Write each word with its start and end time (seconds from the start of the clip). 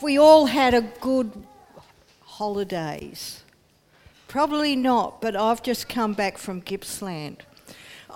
we 0.00 0.18
all 0.18 0.46
had 0.46 0.74
a 0.74 0.82
good 0.82 1.32
holidays. 2.22 3.42
Probably 4.28 4.74
not, 4.74 5.20
but 5.20 5.36
I've 5.36 5.62
just 5.62 5.88
come 5.88 6.12
back 6.12 6.38
from 6.38 6.60
Gippsland. 6.60 7.44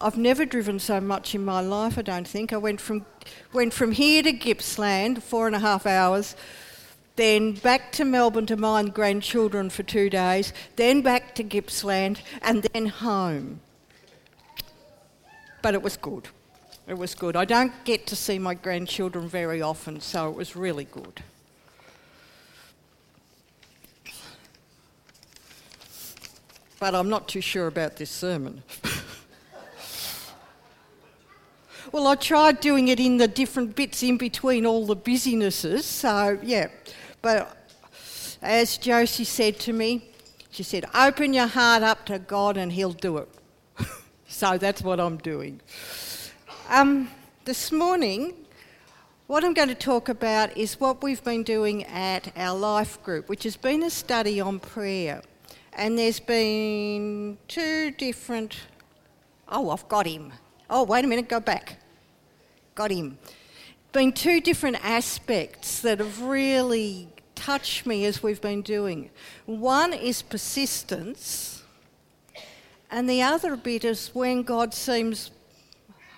I've 0.01 0.17
never 0.17 0.45
driven 0.45 0.79
so 0.79 1.01
much 1.01 1.35
in 1.35 1.45
my 1.45 1.61
life, 1.61 1.99
I 1.99 2.03
don't 2.03 2.27
think. 2.27 2.53
I 2.53 2.57
went 2.57 2.81
from, 2.81 3.05
went 3.53 3.73
from 3.73 3.93
here 3.93 4.23
to 4.23 4.33
Gippsland, 4.33 5.23
four 5.23 5.47
and 5.47 5.57
a 5.57 5.61
half 5.61 5.87
hours, 5.87 6.37
then 7.17 7.53
back 7.53 7.91
to 7.93 8.05
Melbourne 8.05 8.47
to 8.47 8.57
my 8.57 8.85
grandchildren 8.85 9.71
for 9.71 9.83
two 9.83 10.09
days, 10.09 10.53
then 10.77 11.03
back 11.03 11.35
to 11.37 11.43
Gippsland, 11.43 12.21
and 12.43 12.63
then 12.73 12.87
home. 12.87 13.61
But 15.63 15.75
it 15.75 15.83
was 15.83 15.97
good. 15.97 16.29
It 16.87 16.97
was 16.97 17.15
good. 17.15 17.37
I 17.37 17.45
don't 17.45 17.73
get 17.85 18.07
to 18.07 18.17
see 18.17 18.39
my 18.39 18.55
grandchildren 18.55 19.29
very 19.29 19.61
often, 19.61 20.01
so 20.01 20.31
it 20.31 20.37
was 20.37 20.55
really 20.55 20.85
good. 20.85 21.23
But 26.79 26.95
I'm 26.95 27.09
not 27.09 27.29
too 27.29 27.41
sure 27.41 27.67
about 27.67 27.97
this 27.97 28.11
sermon. 28.11 28.63
well, 31.93 32.07
I 32.07 32.15
tried 32.15 32.61
doing 32.61 32.89
it 32.89 33.01
in 33.01 33.17
the 33.17 33.27
different 33.27 33.75
bits 33.75 34.03
in 34.03 34.17
between 34.17 34.65
all 34.65 34.87
the 34.87 34.97
busynesses, 34.97 35.85
so 35.85 36.39
yeah. 36.43 36.69
But 37.21 37.57
as 38.41 38.79
Josie 38.79 39.25
said 39.25 39.59
to 39.61 39.73
me, 39.73 40.05
she 40.51 40.63
said, 40.63 40.85
open 40.95 41.33
your 41.35 41.47
heart 41.47 41.83
up 41.83 42.07
to 42.07 42.19
God 42.19 42.57
and 42.57 42.73
He'll 42.73 42.93
do 42.93 43.19
it. 43.19 43.29
so 44.29 44.59
that's 44.59 44.83
what 44.83 45.01
I'm 45.01 45.17
doing. 45.19 45.61
Um, 46.69 47.11
this 47.45 47.73
morning, 47.73 48.35
what 49.27 49.45
I'm 49.45 49.55
going 49.55 49.69
to 49.69 49.75
talk 49.75 50.09
about 50.09 50.57
is 50.57 50.79
what 50.81 51.03
we've 51.03 51.23
been 51.23 51.43
doing 51.43 51.85
at 51.85 52.33
our 52.37 52.57
life 52.57 53.03
group, 53.03 53.29
which 53.29 53.43
has 53.45 53.57
been 53.57 53.83
a 53.83 53.91
study 53.91 54.41
on 54.41 54.61
prayer. 54.61 55.23
And 55.79 55.97
there's 55.97 56.19
been 56.19 57.39
two 57.47 57.93
different. 57.93 58.57
Oh, 59.49 59.71
I've 59.71 59.89
got 59.89 60.07
him. 60.09 60.33
Oh, 60.69 60.83
wait 60.83 61.05
a 61.05 61.09
minute, 61.09 61.29
go 61.29 61.39
back. 61.39 61.77
Got 62.75 62.91
him. 62.91 63.17
Been 63.93 64.13
two 64.13 64.41
different 64.41 64.85
aspects 64.85 65.81
that 65.83 66.01
have 66.01 66.21
really 66.21 67.09
touched 67.37 67.87
me 67.87 68.05
as 68.07 68.25
we've 68.25 68.41
been 68.41 68.61
doing. 68.61 69.11
One 69.47 69.93
is 69.93 70.21
persistence, 70.21 71.63
and 72.91 73.09
the 73.09 73.23
other 73.23 73.57
bit 73.57 73.85
is 73.85 74.11
when 74.13 74.43
God 74.43 74.75
seems 74.75 75.31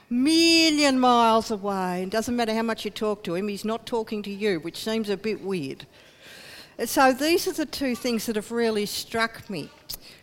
million 0.08 0.98
miles 0.98 1.50
away. 1.50 2.04
It 2.04 2.10
doesn't 2.10 2.34
matter 2.34 2.54
how 2.54 2.62
much 2.62 2.86
you 2.86 2.90
talk 2.90 3.22
to 3.24 3.34
him, 3.34 3.48
he's 3.48 3.66
not 3.66 3.84
talking 3.84 4.22
to 4.22 4.30
you, 4.30 4.58
which 4.60 4.82
seems 4.82 5.10
a 5.10 5.18
bit 5.18 5.42
weird. 5.42 5.86
So 6.86 7.12
these 7.12 7.46
are 7.46 7.52
the 7.52 7.66
two 7.66 7.94
things 7.94 8.26
that 8.26 8.36
have 8.36 8.50
really 8.50 8.86
struck 8.86 9.48
me. 9.50 9.68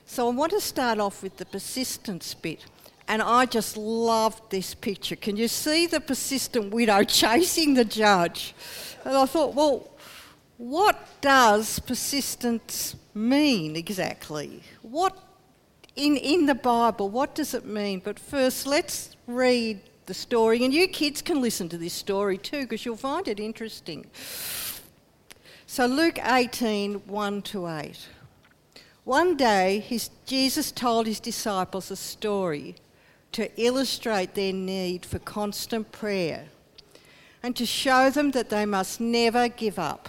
So 0.06 0.28
I 0.28 0.32
want 0.34 0.52
to 0.54 0.62
start 0.62 1.00
off 1.00 1.22
with 1.22 1.38
the 1.38 1.46
persistence 1.46 2.34
bit. 2.34 2.66
And 3.08 3.22
I 3.22 3.46
just 3.46 3.78
loved 3.78 4.52
this 4.52 4.74
picture. 4.74 5.16
Can 5.16 5.38
you 5.38 5.48
see 5.48 5.86
the 5.86 6.02
persistent 6.02 6.74
widow 6.74 7.04
chasing 7.22 7.74
the 7.74 7.86
judge? 7.86 8.54
And 9.06 9.16
I 9.16 9.26
thought, 9.26 9.54
well, 9.54 9.90
what 10.58 11.22
does 11.22 11.80
persistence 11.80 12.96
mean 13.14 13.76
exactly? 13.76 14.64
What 14.82 15.16
in, 15.96 16.16
in 16.18 16.46
the 16.46 16.56
Bible, 16.56 17.10
what 17.10 17.36
does 17.36 17.54
it 17.54 17.66
mean? 17.66 18.02
But 18.04 18.20
first, 18.20 18.68
let's 18.68 19.16
read 19.26 19.82
the 20.06 20.14
story, 20.14 20.64
and 20.64 20.74
you 20.74 20.88
kids 20.88 21.22
can 21.22 21.42
listen 21.42 21.68
to 21.70 21.78
this 21.78 21.94
story 21.94 22.38
too 22.38 22.62
because 22.62 22.86
you'll 22.86 22.96
find 22.96 23.28
it 23.28 23.40
interesting. 23.40 24.06
So, 25.70 25.86
Luke 25.86 26.18
18 26.24 27.08
1 27.08 27.42
to 27.42 27.68
8. 27.68 28.08
One 29.04 29.36
day, 29.36 29.80
his, 29.80 30.10
Jesus 30.26 30.72
told 30.72 31.06
his 31.06 31.20
disciples 31.20 31.92
a 31.92 31.98
story 31.98 32.76
to 33.34 33.52
illustrate 33.62 34.34
their 34.34 34.54
need 34.54 35.06
for 35.06 35.20
constant 35.20 35.92
prayer 35.92 36.46
and 37.44 37.54
to 37.58 37.66
show 37.66 38.10
them 38.10 38.32
that 38.32 38.50
they 38.50 38.66
must 38.66 39.02
never 39.02 39.50
give 39.50 39.78
up. 39.78 40.08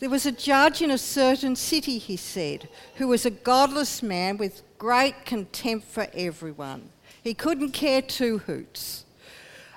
There 0.00 0.10
was 0.10 0.26
a 0.26 0.32
judge 0.32 0.82
in 0.82 0.90
a 0.90 0.98
certain 0.98 1.54
city, 1.54 1.98
he 1.98 2.16
said, 2.16 2.68
who 2.96 3.06
was 3.06 3.24
a 3.24 3.30
godless 3.30 4.02
man 4.02 4.38
with 4.38 4.62
great 4.76 5.24
contempt 5.24 5.86
for 5.86 6.08
everyone. 6.12 6.90
He 7.22 7.32
couldn't 7.32 7.70
care 7.70 8.02
two 8.02 8.38
hoots. 8.38 9.04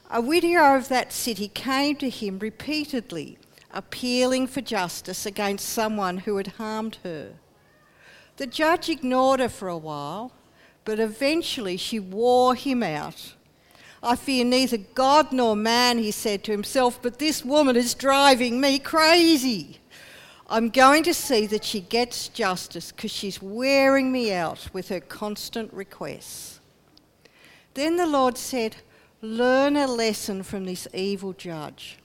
A 0.10 0.22
widow 0.22 0.76
of 0.76 0.90
that 0.90 1.14
city 1.14 1.48
came 1.50 1.96
to 1.98 2.10
him 2.10 2.40
repeatedly, 2.40 3.38
appealing 3.72 4.48
for 4.48 4.62
justice 4.62 5.26
against 5.26 5.70
someone 5.70 6.20
who 6.20 6.38
had 6.38 6.48
harmed 6.48 6.98
her. 7.04 7.34
The 8.38 8.48
judge 8.48 8.90
ignored 8.90 9.40
her 9.40 9.50
for 9.50 9.68
a 9.68 9.78
while, 9.78 10.32
but 10.86 11.00
eventually 11.00 11.78
she 11.78 12.00
wore 12.00 12.56
him 12.56 12.82
out. 12.82 13.34
I 14.02 14.16
fear 14.16 14.46
neither 14.46 14.78
God 14.78 15.32
nor 15.32 15.56
man, 15.56 15.98
he 15.98 16.12
said 16.12 16.44
to 16.46 16.52
himself, 16.52 17.02
but 17.02 17.20
this 17.20 17.44
woman 17.44 17.76
is 17.76 17.94
driving 17.94 18.62
me 18.62 18.80
crazy. 18.80 19.80
I'm 20.48 20.70
going 20.70 21.04
to 21.04 21.14
see 21.14 21.46
that 21.48 21.64
she 21.64 21.82
gets 21.82 22.28
justice 22.30 22.92
because 22.92 23.12
she's 23.12 23.42
wearing 23.42 24.12
me 24.12 24.34
out 24.34 24.70
with 24.74 24.90
her 24.90 25.00
constant 25.00 25.72
requests. 25.74 26.60
Then 27.76 27.98
the 27.98 28.08
Lord 28.08 28.38
said, 28.38 28.78
Learn 29.22 29.76
a 29.76 29.86
lesson 29.86 30.44
from 30.44 30.66
this 30.66 30.88
evil 30.94 31.34
judge. 31.34 31.98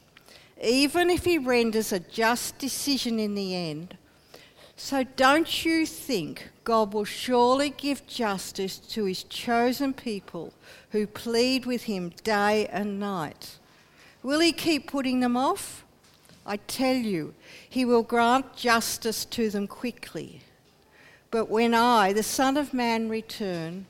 Even 0.65 1.11
if 1.11 1.27
he 1.27 1.37
renders 1.37 1.93
a 1.93 2.01
just 2.01 2.57
decision 2.57 3.19
in 3.19 3.35
the 3.35 3.55
end, 3.55 3.99
so 4.77 5.05
don't 5.05 5.65
you 5.65 5.85
think 5.85 6.49
God 6.65 6.95
will 6.95 7.05
surely 7.05 7.69
give 7.69 8.07
justice 8.07 8.79
to 8.79 9.05
his 9.05 9.25
chosen 9.25 9.93
people 9.93 10.55
who 10.91 11.07
plead 11.07 11.67
with 11.67 11.83
him 11.83 12.13
day 12.25 12.67
and 12.69 12.99
night? 12.99 13.59
Will 14.23 14.41
he 14.41 14.53
keep 14.53 14.91
putting 14.91 15.21
them 15.21 15.37
off? 15.37 15.85
I 16.47 16.57
tell 16.57 16.97
you, 16.97 17.35
he 17.69 17.85
will 17.85 18.03
grant 18.03 18.57
justice 18.57 19.27
to 19.27 19.51
them 19.51 19.67
quickly. 19.67 20.41
But 21.31 21.51
when 21.51 21.75
I, 21.75 22.15
the 22.15 22.23
Son 22.23 22.57
of 22.57 22.73
Man, 22.73 23.11
return, 23.11 23.85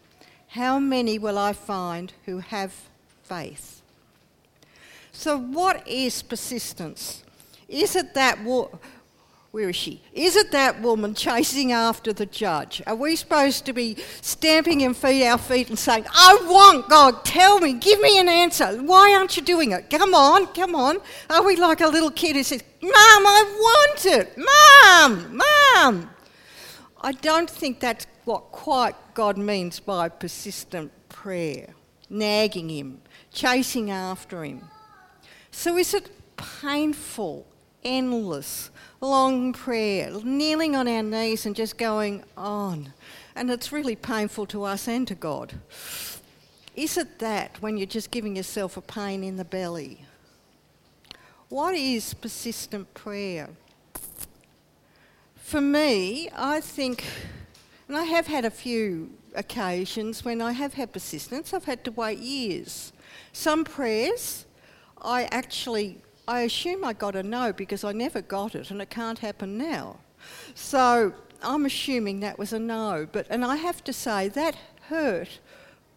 how 0.49 0.81
many 0.81 1.21
will 1.21 1.39
I 1.39 1.53
find 1.53 2.13
who 2.27 2.39
have 2.39 2.75
faith? 3.23 3.81
So, 5.15 5.39
what 5.39 5.87
is 5.87 6.23
persistence? 6.23 7.23
Is 7.69 7.97
it 7.97 8.15
that 8.15 8.43
wo- 8.43 8.79
where 9.53 9.71
is 9.71 9.77
she? 9.77 10.03
Is 10.13 10.35
it 10.35 10.51
that 10.51 10.83
woman 10.83 11.15
chasing 11.15 11.71
after 11.71 12.13
the 12.13 12.27
judge? 12.27 12.83
Are 12.89 12.97
we 12.97 13.15
supposed 13.15 13.65
to 13.67 13.73
be 13.73 13.97
stamping 14.21 14.81
in 14.81 14.93
feet 14.93 15.25
our 15.25 15.39
feet 15.39 15.69
and 15.69 15.79
saying, 15.79 16.07
I 16.13 16.37
want 16.43 16.89
God, 16.89 17.25
tell 17.25 17.61
me, 17.61 17.75
give 17.75 18.01
me 18.01 18.19
an 18.19 18.29
answer. 18.29 18.77
Why 18.83 19.15
aren't 19.15 19.37
you 19.37 19.45
doing 19.45 19.71
it? 19.71 19.89
Come 19.91 20.13
on, 20.13 20.49
come 20.49 20.75
on. 20.75 20.99
Are 21.31 21.45
we 21.45 21.55
like 21.55 21.81
a 21.81 21.87
little 21.87 22.11
kid 22.11 22.35
who 22.35 22.43
says, 22.43 22.65
Mom, 22.83 22.93
I 22.93 23.55
want 23.57 24.07
it. 24.07 24.37
Mom, 24.37 25.37
Mom. 25.37 26.11
I 27.01 27.13
don't 27.13 27.49
think 27.49 27.79
that's 27.79 28.09
what 28.25 28.51
quite 28.51 28.97
God 29.15 29.39
means 29.39 29.79
by 29.79 30.09
persistent 30.09 30.91
prayer, 31.09 31.75
nagging 32.11 32.69
Him, 32.69 33.03
chasing 33.33 33.93
after 33.93 34.43
Him. 34.43 34.69
So 35.57 35.79
is 35.79 35.95
it 35.95 36.11
painful, 36.37 37.47
endless, 37.83 38.71
long 39.01 39.53
prayer, 39.53 40.11
kneeling 40.11 40.77
on 40.77 40.89
our 40.89 41.03
knees 41.03 41.47
and 41.47 41.57
just 41.57 41.79
going 41.79 42.25
on? 42.37 42.93
And 43.35 43.51
it's 43.51 43.73
really 43.73 43.97
painful 43.97 44.47
to 44.47 44.65
us 44.65 44.89
and 44.89 45.09
to 45.09 45.15
God. 45.15 45.55
Is 46.75 46.99
it 46.99 47.19
that 47.21 47.63
when 47.63 47.79
you're 47.79 47.87
just 47.87 48.11
giving 48.11 48.37
yourself 48.37 48.77
a 48.77 48.83
pain 48.83 49.23
in 49.25 49.37
the 49.37 49.45
belly? 49.45 50.05
What 51.49 51.75
is 51.75 52.13
persistent 52.13 52.93
prayer? 52.93 53.49
For 55.37 55.61
me, 55.61 56.29
I 56.35 56.61
think 56.61 57.05
and 57.89 57.97
I 57.97 58.05
have 58.05 58.27
had 58.27 58.45
a 58.45 58.51
few 58.51 59.11
occasions 59.35 60.25
when 60.25 60.43
I 60.43 60.53
have 60.53 60.75
had 60.75 60.93
persistence, 60.93 61.55
I've 61.55 61.65
had 61.65 61.85
to 61.85 61.93
wait 61.93 62.19
years. 62.19 62.93
Some 63.33 63.65
prayers, 63.65 64.44
I 65.05 65.25
actually, 65.31 65.99
I 66.27 66.41
assume 66.41 66.85
I 66.85 66.95
got 66.95 67.15
a 67.15 67.23
no 67.23 67.53
because 67.53 67.85
I 67.85 67.93
never 67.93 68.23
got 68.23 68.55
it 68.55 68.71
and 68.71 68.81
it 68.81 68.91
can't 68.91 69.19
happen 69.19 69.59
now. 69.59 69.99
So 70.55 71.13
I'm 71.43 71.67
assuming 71.67 72.21
that 72.21 72.39
was 72.39 72.53
a 72.53 72.59
no. 72.59 73.07
But, 73.11 73.27
and 73.29 73.45
I 73.45 73.57
have 73.57 73.85
to 73.85 73.93
say, 73.93 74.29
that 74.29 74.57
hurt, 74.89 75.41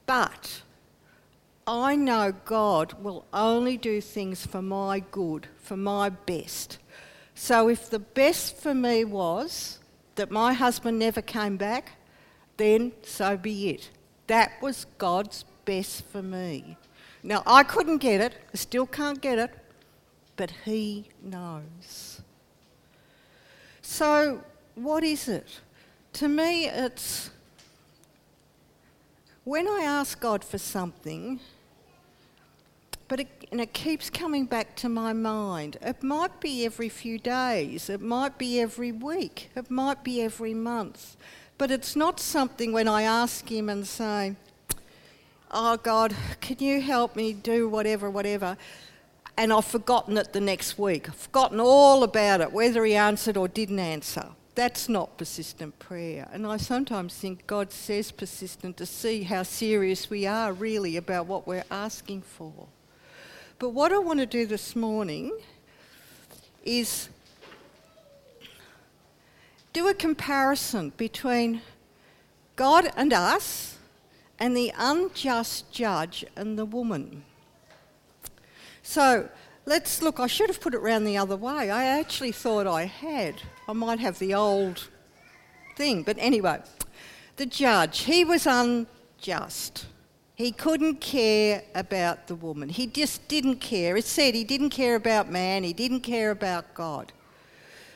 but 0.05 0.61
I 1.65 1.95
know 1.95 2.33
God 2.45 2.93
will 3.01 3.25
only 3.33 3.77
do 3.77 3.99
things 4.01 4.45
for 4.45 4.61
my 4.61 4.99
good, 5.11 5.47
for 5.57 5.77
my 5.77 6.09
best. 6.09 6.77
So 7.35 7.69
if 7.69 7.89
the 7.89 7.99
best 7.99 8.57
for 8.57 8.73
me 8.73 9.03
was 9.03 9.79
that 10.15 10.31
my 10.31 10.53
husband 10.53 10.99
never 10.99 11.21
came 11.21 11.57
back, 11.57 11.91
then 12.57 12.91
so 13.03 13.37
be 13.37 13.69
it. 13.69 13.89
That 14.27 14.51
was 14.61 14.85
God's 14.97 15.45
best 15.65 16.05
for 16.05 16.21
me. 16.21 16.77
Now, 17.23 17.43
I 17.45 17.63
couldn't 17.63 17.97
get 17.97 18.21
it, 18.21 18.33
I 18.53 18.57
still 18.57 18.85
can't 18.85 19.21
get 19.21 19.39
it, 19.39 19.51
but 20.35 20.51
He 20.65 21.09
knows. 21.21 22.21
So, 23.81 24.43
what 24.75 25.03
is 25.03 25.27
it? 25.27 25.61
To 26.13 26.27
me, 26.27 26.67
it's 26.67 27.31
when 29.43 29.67
I 29.67 29.81
ask 29.81 30.19
God 30.19 30.43
for 30.43 30.57
something, 30.57 31.39
but 33.07 33.21
it, 33.21 33.47
and 33.51 33.61
it 33.61 33.73
keeps 33.73 34.09
coming 34.09 34.45
back 34.45 34.75
to 34.77 34.89
my 34.89 35.13
mind. 35.13 35.77
It 35.81 36.03
might 36.03 36.39
be 36.41 36.65
every 36.65 36.89
few 36.89 37.17
days, 37.17 37.89
it 37.89 38.01
might 38.01 38.37
be 38.37 38.59
every 38.59 38.91
week, 38.91 39.49
it 39.55 39.71
might 39.71 40.03
be 40.03 40.21
every 40.21 40.53
month, 40.53 41.15
but 41.57 41.71
it's 41.71 41.95
not 41.95 42.19
something 42.19 42.73
when 42.73 42.87
I 42.87 43.03
ask 43.03 43.49
Him 43.49 43.69
and 43.69 43.87
say, 43.87 44.35
Oh 45.49 45.77
God, 45.77 46.13
can 46.41 46.57
you 46.59 46.81
help 46.81 47.15
me 47.15 47.31
do 47.31 47.69
whatever, 47.69 48.09
whatever? 48.09 48.57
And 49.37 49.53
I've 49.53 49.65
forgotten 49.65 50.17
it 50.17 50.33
the 50.33 50.41
next 50.41 50.77
week. 50.77 51.07
I've 51.07 51.15
forgotten 51.15 51.59
all 51.59 52.03
about 52.03 52.41
it, 52.41 52.51
whether 52.51 52.83
He 52.83 52.95
answered 52.95 53.37
or 53.37 53.47
didn't 53.47 53.79
answer. 53.79 54.29
That's 54.55 54.89
not 54.89 55.17
persistent 55.17 55.77
prayer. 55.77 56.27
And 56.33 56.45
I 56.45 56.57
sometimes 56.57 57.13
think 57.13 57.45
God 57.45 57.71
says 57.71 58.11
persistent 58.11 58.75
to 58.77 58.85
see 58.85 59.23
how 59.23 59.43
serious 59.43 60.09
we 60.09 60.25
are 60.25 60.51
really 60.51 60.97
about 60.97 61.27
what 61.27 61.45
we're 61.47 61.63
asking 61.69 62.23
for. 62.23 62.67
But 63.59 63.69
what 63.69 63.93
I 63.93 63.99
want 63.99 64.19
to 64.19 64.25
do 64.25 64.45
this 64.45 64.75
morning 64.75 65.37
is 66.65 67.09
do 69.71 69.87
a 69.87 69.93
comparison 69.93 70.91
between 70.97 71.61
God 72.55 72.91
and 72.97 73.13
us 73.13 73.76
and 74.39 74.55
the 74.55 74.73
unjust 74.77 75.71
judge 75.71 76.25
and 76.35 76.57
the 76.57 76.65
woman. 76.65 77.23
So 78.83 79.29
let's 79.65 80.01
look. 80.01 80.19
I 80.19 80.27
should 80.27 80.49
have 80.49 80.61
put 80.61 80.73
it 80.73 80.79
round 80.79 81.05
the 81.07 81.17
other 81.17 81.35
way. 81.35 81.69
I 81.71 81.85
actually 81.85 82.31
thought 82.31 82.67
I 82.67 82.85
had. 82.85 83.35
I 83.67 83.73
might 83.73 83.99
have 83.99 84.19
the 84.19 84.33
old 84.33 84.87
thing. 85.75 86.03
But 86.03 86.17
anyway, 86.19 86.61
the 87.35 87.45
judge, 87.45 87.99
he 87.99 88.23
was 88.23 88.47
unjust. 88.47 89.85
He 90.35 90.51
couldn't 90.51 91.01
care 91.01 91.63
about 91.73 92.27
the 92.27 92.35
woman. 92.35 92.69
He 92.69 92.85
just 92.85 93.27
didn't 93.27 93.57
care. 93.57 93.97
It 93.97 94.05
said 94.05 94.35
he 94.35 94.43
didn't 94.43 94.69
care 94.69 94.95
about 94.95 95.31
man, 95.31 95.63
he 95.63 95.73
didn't 95.73 96.01
care 96.01 96.31
about 96.31 96.73
God. 96.73 97.11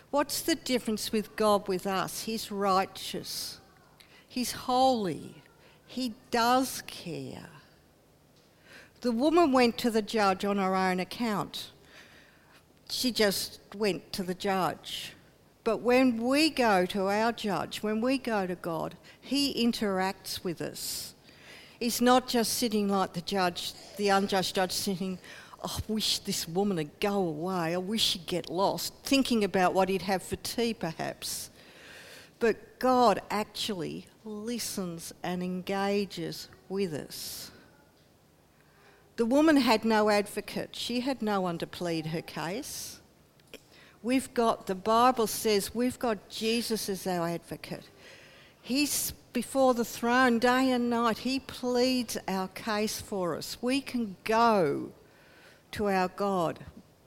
What's 0.09 0.41
the 0.41 0.55
difference 0.55 1.11
with 1.11 1.35
God 1.35 1.67
with 1.67 1.87
us? 1.87 2.23
He's 2.23 2.51
righteous, 2.51 3.59
He's 4.27 4.51
holy, 4.51 5.35
He 5.91 6.13
does 6.31 6.83
care. 6.87 7.49
The 9.01 9.11
woman 9.11 9.51
went 9.51 9.77
to 9.79 9.91
the 9.91 10.01
judge 10.01 10.45
on 10.45 10.55
her 10.55 10.73
own 10.73 11.01
account. 11.01 11.71
She 12.89 13.11
just 13.11 13.59
went 13.75 14.13
to 14.13 14.23
the 14.23 14.33
judge. 14.33 15.11
But 15.65 15.81
when 15.81 16.23
we 16.23 16.49
go 16.49 16.85
to 16.85 17.07
our 17.07 17.33
judge, 17.33 17.83
when 17.83 17.99
we 17.99 18.17
go 18.17 18.47
to 18.47 18.55
God, 18.55 18.95
He 19.19 19.65
interacts 19.65 20.45
with 20.45 20.61
us. 20.61 21.13
He's 21.77 21.99
not 21.99 22.25
just 22.29 22.53
sitting 22.53 22.87
like 22.87 23.11
the 23.11 23.19
judge, 23.19 23.73
the 23.97 24.07
unjust 24.07 24.55
judge, 24.55 24.71
sitting, 24.71 25.19
oh, 25.61 25.77
I 25.77 25.91
wish 25.91 26.19
this 26.19 26.47
woman 26.47 26.77
would 26.77 27.01
go 27.01 27.17
away. 27.17 27.73
I 27.73 27.77
wish 27.77 28.01
she'd 28.01 28.27
get 28.27 28.49
lost, 28.49 28.93
thinking 29.03 29.43
about 29.43 29.73
what 29.73 29.89
he'd 29.89 30.03
have 30.03 30.23
for 30.23 30.37
tea, 30.37 30.73
perhaps. 30.73 31.49
But 32.39 32.79
God 32.79 33.21
actually 33.29 34.05
listens 34.23 35.13
and 35.23 35.41
engages 35.41 36.47
with 36.69 36.93
us. 36.93 37.51
The 39.17 39.25
woman 39.25 39.57
had 39.57 39.85
no 39.85 40.09
advocate, 40.09 40.75
she 40.75 41.01
had 41.01 41.21
no 41.21 41.41
one 41.41 41.57
to 41.59 41.67
plead 41.67 42.07
her 42.07 42.21
case. 42.21 42.99
We've 44.03 44.33
got, 44.33 44.65
the 44.65 44.75
Bible 44.75 45.27
says, 45.27 45.75
we've 45.75 45.99
got 45.99 46.29
Jesus 46.29 46.89
as 46.89 47.05
our 47.05 47.27
advocate. 47.27 47.87
He's 48.61 49.13
before 49.33 49.73
the 49.73 49.85
throne 49.85 50.39
day 50.39 50.71
and 50.71 50.89
night. 50.89 51.19
He 51.19 51.39
pleads 51.39 52.17
our 52.27 52.47
case 52.49 52.99
for 52.99 53.35
us. 53.35 53.57
We 53.61 53.79
can 53.81 54.15
go 54.23 54.91
to 55.73 55.87
our 55.87 56.07
God 56.09 56.59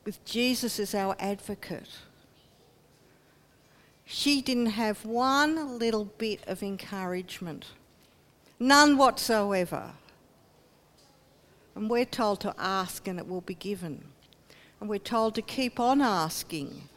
with 0.05 0.25
Jesus 0.25 0.79
as 0.79 0.95
our 0.95 1.17
advocate. 1.19 1.89
She 4.05 4.43
didn't 4.43 4.67
have 4.67 5.05
one 5.05 5.79
little 5.79 6.05
bit 6.05 6.41
of 6.47 6.63
encouragement, 6.63 7.67
none 8.59 8.97
whatsoever. 8.97 9.93
And 11.75 11.91
we're 11.91 12.05
told 12.05 12.41
to 12.41 12.55
ask 12.57 13.09
and 13.09 13.19
it 13.19 13.27
will 13.27 13.41
be 13.41 13.55
given. 13.55 14.05
And 14.81 14.89
we're 14.89 14.99
told 14.99 15.35
to 15.35 15.43
keep 15.43 15.81
on 15.81 16.01
asking 16.01 16.89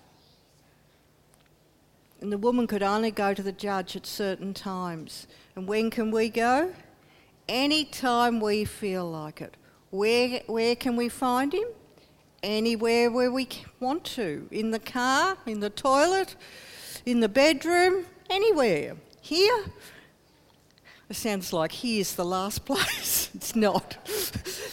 and 2.22 2.32
the 2.32 2.38
woman 2.38 2.66
could 2.66 2.84
only 2.84 3.12
go 3.12 3.34
to 3.34 3.44
the 3.44 3.52
judge 3.52 3.96
at 3.96 4.06
certain 4.06 4.54
times. 4.54 5.28
And 5.56 5.68
when 5.68 5.90
can 5.90 6.12
we 6.12 6.30
go? 6.30 6.74
Any 7.48 7.86
time 7.86 8.40
we 8.40 8.66
feel 8.66 9.10
like 9.10 9.42
it. 9.42 9.56
Where, 9.92 10.42
where 10.48 10.76
can 10.76 10.96
we 10.96 11.10
find 11.10 11.54
him? 11.54 11.68
Anywhere 12.42 13.12
where 13.12 13.32
we 13.32 13.48
want 13.80 14.04
to. 14.04 14.48
In 14.52 14.72
the 14.72 14.80
car, 14.80 15.38
in 15.46 15.60
the 15.60 15.70
toilet, 15.70 16.36
in 17.06 17.20
the 17.20 17.30
bedroom, 17.30 18.06
anywhere. 18.30 18.96
Here, 19.22 19.66
it 21.10 21.16
sounds 21.16 21.54
like 21.54 21.72
here's 21.72 22.16
the 22.16 22.26
last 22.26 22.66
place. 22.66 23.30
it's 23.34 23.56
not. 23.56 23.98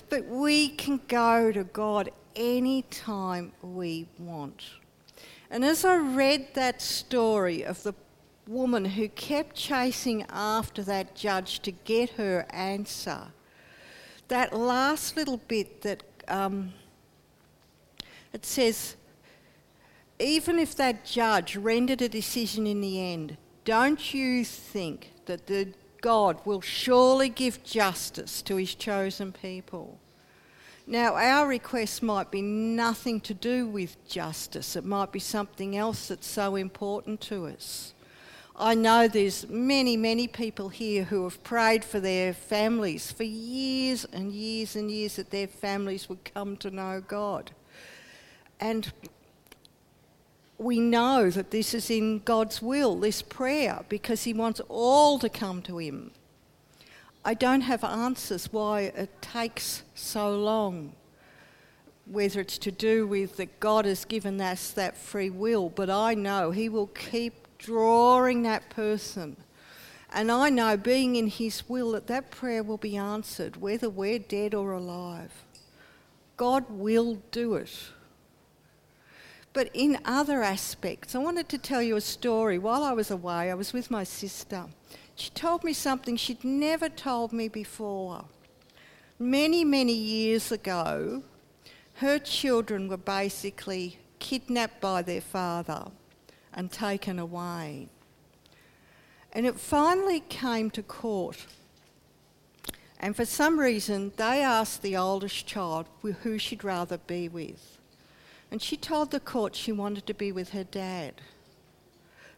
but 0.08 0.24
we 0.26 0.68
can 0.68 1.00
go 1.08 1.52
to 1.52 1.64
God 1.64 2.10
anytime 2.36 3.52
we 3.62 4.06
want. 4.18 4.64
And 5.50 5.64
as 5.64 5.84
I 5.84 5.96
read 5.96 6.54
that 6.54 6.82
story 6.82 7.62
of 7.62 7.82
the 7.82 7.94
woman 8.48 8.84
who 8.84 9.08
kept 9.08 9.56
chasing 9.56 10.26
after 10.28 10.82
that 10.82 11.14
judge 11.14 11.60
to 11.60 11.70
get 11.70 12.10
her 12.10 12.46
answer, 12.50 13.28
that 14.28 14.52
last 14.52 15.16
little 15.16 15.36
bit 15.36 15.82
that 15.82 16.02
um, 16.28 16.72
it 18.32 18.44
says, 18.44 18.96
even 20.18 20.58
if 20.58 20.74
that 20.76 21.04
judge 21.04 21.56
rendered 21.56 22.02
a 22.02 22.08
decision 22.08 22.66
in 22.66 22.80
the 22.80 23.00
end, 23.00 23.36
don't 23.64 24.14
you 24.14 24.44
think 24.44 25.12
that 25.26 25.46
the 25.46 25.72
God 26.00 26.38
will 26.44 26.60
surely 26.60 27.28
give 27.28 27.64
justice 27.64 28.42
to 28.42 28.56
his 28.56 28.74
chosen 28.74 29.32
people? 29.32 29.98
Now, 30.86 31.14
our 31.14 31.48
request 31.48 32.02
might 32.02 32.30
be 32.30 32.42
nothing 32.42 33.20
to 33.22 33.32
do 33.32 33.66
with 33.66 34.06
justice, 34.06 34.76
it 34.76 34.84
might 34.84 35.12
be 35.12 35.18
something 35.18 35.76
else 35.76 36.08
that's 36.08 36.26
so 36.26 36.56
important 36.56 37.20
to 37.22 37.46
us. 37.46 37.94
I 38.56 38.74
know 38.74 39.08
there's 39.08 39.48
many, 39.48 39.96
many 39.96 40.28
people 40.28 40.68
here 40.68 41.04
who 41.04 41.24
have 41.24 41.42
prayed 41.42 41.84
for 41.84 41.98
their 41.98 42.32
families 42.32 43.10
for 43.10 43.24
years 43.24 44.04
and 44.12 44.30
years 44.30 44.76
and 44.76 44.90
years 44.90 45.16
that 45.16 45.30
their 45.30 45.48
families 45.48 46.08
would 46.08 46.24
come 46.24 46.56
to 46.58 46.70
know 46.70 47.00
God. 47.00 47.50
And 48.60 48.92
we 50.64 50.80
know 50.80 51.28
that 51.28 51.50
this 51.50 51.74
is 51.74 51.90
in 51.90 52.20
God's 52.20 52.62
will, 52.62 52.96
this 52.96 53.20
prayer, 53.20 53.84
because 53.88 54.24
He 54.24 54.32
wants 54.32 54.60
all 54.68 55.18
to 55.18 55.28
come 55.28 55.60
to 55.62 55.78
Him. 55.78 56.10
I 57.24 57.34
don't 57.34 57.60
have 57.60 57.84
answers 57.84 58.52
why 58.52 58.92
it 58.96 59.22
takes 59.22 59.82
so 59.94 60.34
long, 60.34 60.94
whether 62.06 62.40
it's 62.40 62.58
to 62.58 62.70
do 62.70 63.06
with 63.06 63.36
that 63.36 63.60
God 63.60 63.84
has 63.84 64.04
given 64.04 64.40
us 64.40 64.70
that 64.70 64.96
free 64.96 65.30
will, 65.30 65.68
but 65.68 65.90
I 65.90 66.14
know 66.14 66.50
He 66.50 66.68
will 66.68 66.88
keep 66.88 67.46
drawing 67.58 68.42
that 68.42 68.70
person. 68.70 69.36
And 70.12 70.30
I 70.30 70.48
know, 70.48 70.76
being 70.76 71.16
in 71.16 71.26
His 71.26 71.68
will, 71.68 71.92
that 71.92 72.06
that 72.06 72.30
prayer 72.30 72.62
will 72.62 72.78
be 72.78 72.96
answered, 72.96 73.56
whether 73.56 73.90
we're 73.90 74.18
dead 74.18 74.54
or 74.54 74.72
alive. 74.72 75.32
God 76.36 76.64
will 76.70 77.16
do 77.30 77.54
it. 77.54 77.70
But 79.54 79.70
in 79.72 80.00
other 80.04 80.42
aspects, 80.42 81.14
I 81.14 81.18
wanted 81.18 81.48
to 81.50 81.58
tell 81.58 81.80
you 81.80 81.94
a 81.94 82.00
story. 82.00 82.58
While 82.58 82.82
I 82.82 82.92
was 82.92 83.12
away, 83.12 83.52
I 83.52 83.54
was 83.54 83.72
with 83.72 83.88
my 83.88 84.02
sister. 84.02 84.64
She 85.14 85.30
told 85.30 85.62
me 85.62 85.72
something 85.72 86.16
she'd 86.16 86.42
never 86.42 86.88
told 86.88 87.32
me 87.32 87.46
before. 87.46 88.24
Many, 89.16 89.64
many 89.64 89.92
years 89.92 90.50
ago, 90.50 91.22
her 91.94 92.18
children 92.18 92.88
were 92.88 92.96
basically 92.96 94.00
kidnapped 94.18 94.80
by 94.80 95.02
their 95.02 95.20
father 95.20 95.86
and 96.52 96.72
taken 96.72 97.20
away. 97.20 97.88
And 99.32 99.46
it 99.46 99.60
finally 99.60 100.18
came 100.28 100.68
to 100.72 100.82
court. 100.82 101.46
And 102.98 103.14
for 103.14 103.24
some 103.24 103.60
reason, 103.60 104.12
they 104.16 104.42
asked 104.42 104.82
the 104.82 104.96
oldest 104.96 105.46
child 105.46 105.86
who 106.02 106.38
she'd 106.38 106.64
rather 106.64 106.98
be 106.98 107.28
with. 107.28 107.73
And 108.50 108.62
she 108.62 108.76
told 108.76 109.10
the 109.10 109.20
court 109.20 109.56
she 109.56 109.72
wanted 109.72 110.06
to 110.06 110.14
be 110.14 110.30
with 110.32 110.50
her 110.50 110.64
dad. 110.64 111.20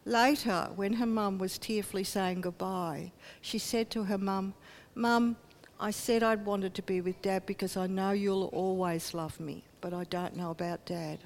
Later, 0.04 0.70
when 0.76 0.94
her 0.94 1.06
mum 1.06 1.38
was 1.38 1.58
tearfully 1.58 2.04
saying 2.04 2.40
goodbye, 2.40 3.12
she 3.40 3.58
said 3.58 3.90
to 3.90 4.04
her 4.04 4.18
mum, 4.18 4.54
Mum, 4.94 5.36
I 5.78 5.90
said 5.90 6.22
I'd 6.22 6.46
wanted 6.46 6.74
to 6.74 6.82
be 6.82 7.00
with 7.00 7.20
Dad 7.20 7.44
because 7.44 7.76
I 7.76 7.86
know 7.86 8.12
you'll 8.12 8.50
always 8.52 9.12
love 9.12 9.38
me. 9.38 9.64
but 9.82 9.92
I 9.92 10.04
don't 10.04 10.34
know 10.36 10.50
about 10.50 10.84
dad. 10.86 11.18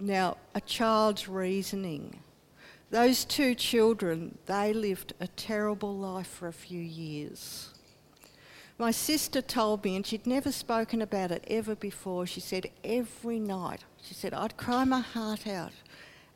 Now, 0.00 0.38
a 0.54 0.60
child's 0.60 1.28
reasoning. 1.28 2.18
Those 2.90 3.24
two 3.24 3.54
children, 3.54 4.38
they 4.46 4.72
lived 4.72 5.12
a 5.20 5.28
terrible 5.28 5.94
life 5.96 6.26
for 6.26 6.48
a 6.48 6.52
few 6.52 6.80
years. 6.80 7.73
My 8.76 8.90
sister 8.90 9.40
told 9.40 9.84
me, 9.84 9.94
and 9.94 10.04
she'd 10.04 10.26
never 10.26 10.50
spoken 10.50 11.00
about 11.00 11.30
it 11.30 11.44
ever 11.46 11.76
before, 11.76 12.26
she 12.26 12.40
said 12.40 12.70
every 12.82 13.38
night, 13.38 13.84
she 14.02 14.14
said, 14.14 14.34
I'd 14.34 14.56
cry 14.56 14.84
my 14.84 15.00
heart 15.00 15.46
out 15.46 15.72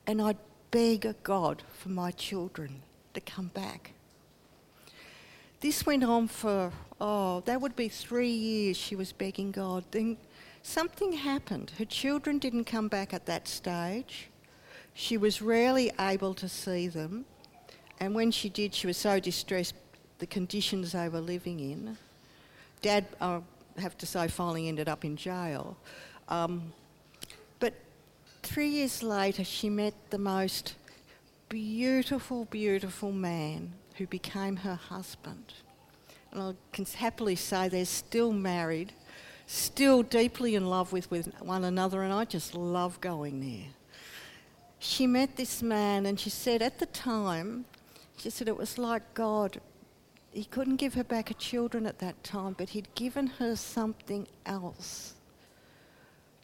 and 0.07 0.23
I'd 0.23 0.39
beg 0.71 1.15
God 1.23 1.63
for 1.77 1.89
my 1.89 2.13
children 2.13 2.83
to 3.15 3.21
come 3.21 3.49
back. 3.49 3.93
This 5.61 5.85
went 5.85 6.05
on 6.05 6.29
for, 6.29 6.73
oh, 7.01 7.41
that 7.41 7.61
would 7.61 7.75
be 7.75 7.89
three 7.89 8.31
years 8.31 8.77
she 8.77 8.95
was 8.95 9.13
begging 9.13 9.51
God. 9.51 9.85
Then 9.91 10.17
something 10.63 11.13
happened. 11.13 11.73
Her 11.79 11.85
children 11.85 12.39
didn't 12.39 12.65
come 12.65 12.87
back 12.87 13.13
at 13.13 13.27
that 13.27 13.49
stage. 13.49 14.29
She 14.95 15.17
was 15.17 15.43
rarely 15.43 15.91
able 15.99 16.35
to 16.35 16.49
see 16.49 16.87
them. 16.87 17.25
And 17.99 18.15
when 18.15 18.31
she 18.31 18.49
did, 18.49 18.75
she 18.75 18.87
was 18.87 18.97
so 18.97 19.19
distressed, 19.19 19.75
the 20.21 20.27
conditions 20.27 20.93
they 20.93 21.09
were 21.09 21.21
living 21.21 21.59
in. 21.59 21.99
Dad, 22.81 23.07
I 23.21 23.41
have 23.79 23.97
to 23.99 24.07
say, 24.07 24.29
finally 24.29 24.69
ended 24.69 24.89
up 24.89 25.05
in 25.05 25.17
jail. 25.17 25.77
Um, 26.29 26.73
but 27.59 27.75
three 28.43 28.69
years 28.69 29.03
later, 29.03 29.45
she 29.45 29.69
met 29.69 29.95
the 30.11 30.19
most 30.19 30.75
beautiful, 31.49 32.45
beautiful 32.47 33.13
man 33.13 33.73
who 33.97 34.07
became 34.07 34.57
her 34.57 34.75
husband. 34.75 35.55
And 36.33 36.43
I 36.43 36.53
can 36.73 36.85
happily 36.85 37.37
say 37.37 37.69
they're 37.69 37.85
still 37.85 38.33
married, 38.33 38.93
still 39.47 40.03
deeply 40.03 40.55
in 40.55 40.67
love 40.67 40.93
with, 40.93 41.11
with 41.11 41.33
one 41.41 41.65
another, 41.65 42.03
and 42.03 42.13
I 42.13 42.25
just 42.25 42.55
love 42.55 43.01
going 43.01 43.41
there. 43.41 43.71
She 44.79 45.07
met 45.07 45.37
this 45.37 45.63
man, 45.63 46.07
and 46.07 46.21
she 46.21 46.31
said 46.31 46.63
at 46.63 46.79
the 46.79 46.87
time, 46.87 47.65
she 48.19 48.31
said 48.31 48.47
it 48.47 48.57
was 48.57 48.79
like 48.79 49.15
God. 49.15 49.61
He 50.39 50.45
couldn't 50.45 50.77
give 50.77 50.95
her 50.95 51.03
back 51.03 51.31
her 51.31 51.35
children 51.35 51.85
at 51.85 51.99
that 51.99 52.23
time, 52.23 52.55
but 52.57 52.69
he'd 52.69 52.95
given 52.95 53.27
her 53.27 53.57
something 53.57 54.29
else 54.47 55.15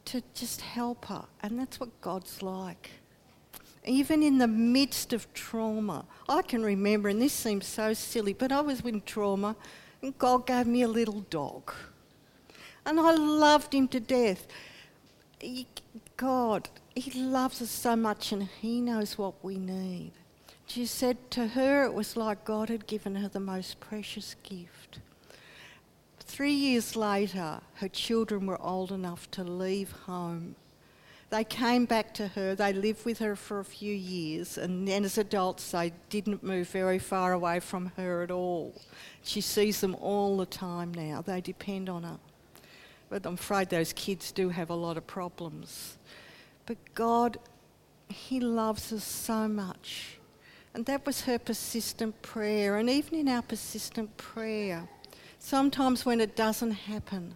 to 0.03 0.21
just 0.33 0.59
help 0.59 1.05
her. 1.05 1.23
And 1.41 1.57
that's 1.57 1.79
what 1.79 2.01
God's 2.01 2.43
like 2.43 2.91
even 3.87 4.21
in 4.23 4.39
the 4.39 4.47
midst 4.47 5.13
of 5.13 5.31
trauma. 5.33 6.03
I 6.27 6.41
can 6.41 6.63
remember, 6.63 7.07
and 7.07 7.21
this 7.21 7.31
seems 7.31 7.67
so 7.67 7.93
silly, 7.93 8.33
but 8.33 8.51
I 8.51 8.59
was 8.59 8.81
in 8.81 9.01
trauma 9.01 9.55
and 10.01 10.17
God 10.17 10.45
gave 10.45 10.67
me 10.67 10.81
a 10.81 10.87
little 10.87 11.21
dog. 11.29 11.71
And 12.85 12.99
I 12.99 13.13
loved 13.13 13.73
him 13.73 13.87
to 13.89 13.99
death. 13.99 14.47
He, 15.39 15.67
God, 16.17 16.67
He 16.95 17.11
loves 17.21 17.61
us 17.61 17.69
so 17.69 17.95
much 17.95 18.33
and 18.33 18.43
He 18.43 18.81
knows 18.81 19.17
what 19.17 19.41
we 19.41 19.57
need. 19.57 20.11
She 20.67 20.85
said 20.85 21.31
to 21.31 21.47
her 21.47 21.83
it 21.85 21.93
was 21.93 22.17
like 22.17 22.45
God 22.45 22.69
had 22.69 22.87
given 22.87 23.15
her 23.15 23.27
the 23.27 23.39
most 23.39 23.79
precious 23.79 24.35
gift. 24.43 24.99
Three 26.19 26.53
years 26.53 26.95
later, 26.95 27.61
her 27.75 27.87
children 27.87 28.47
were 28.47 28.61
old 28.61 28.91
enough 28.91 29.29
to 29.31 29.43
leave 29.43 29.91
home 29.91 30.55
they 31.29 31.43
came 31.43 31.85
back 31.85 32.13
to 32.15 32.27
her, 32.29 32.55
they 32.55 32.71
lived 32.71 33.03
with 33.03 33.19
her 33.19 33.35
for 33.35 33.59
a 33.59 33.65
few 33.65 33.93
years, 33.93 34.57
and 34.57 34.87
then 34.87 35.03
as 35.03 35.17
adults, 35.17 35.71
they 35.71 35.91
didn't 36.09 36.43
move 36.43 36.69
very 36.69 36.99
far 36.99 37.33
away 37.33 37.59
from 37.59 37.91
her 37.97 38.21
at 38.21 38.31
all. 38.31 38.73
She 39.23 39.41
sees 39.41 39.81
them 39.81 39.95
all 39.95 40.37
the 40.37 40.45
time 40.45 40.93
now, 40.93 41.21
they 41.21 41.41
depend 41.41 41.89
on 41.89 42.03
her. 42.03 42.19
But 43.09 43.25
I'm 43.25 43.33
afraid 43.33 43.69
those 43.69 43.91
kids 43.91 44.31
do 44.31 44.49
have 44.49 44.69
a 44.69 44.75
lot 44.75 44.97
of 44.97 45.07
problems. 45.07 45.97
But 46.65 46.77
God, 46.93 47.37
He 48.07 48.39
loves 48.39 48.93
us 48.93 49.03
so 49.03 49.47
much. 49.47 50.19
And 50.75 50.85
that 50.87 51.05
was 51.05 51.21
her 51.21 51.39
persistent 51.39 52.21
prayer. 52.21 52.75
And 52.75 52.89
even 52.89 53.17
in 53.17 53.29
our 53.29 53.41
persistent 53.41 54.17
prayer, 54.17 54.89
sometimes 55.39 56.05
when 56.05 56.19
it 56.19 56.35
doesn't 56.35 56.71
happen 56.71 57.35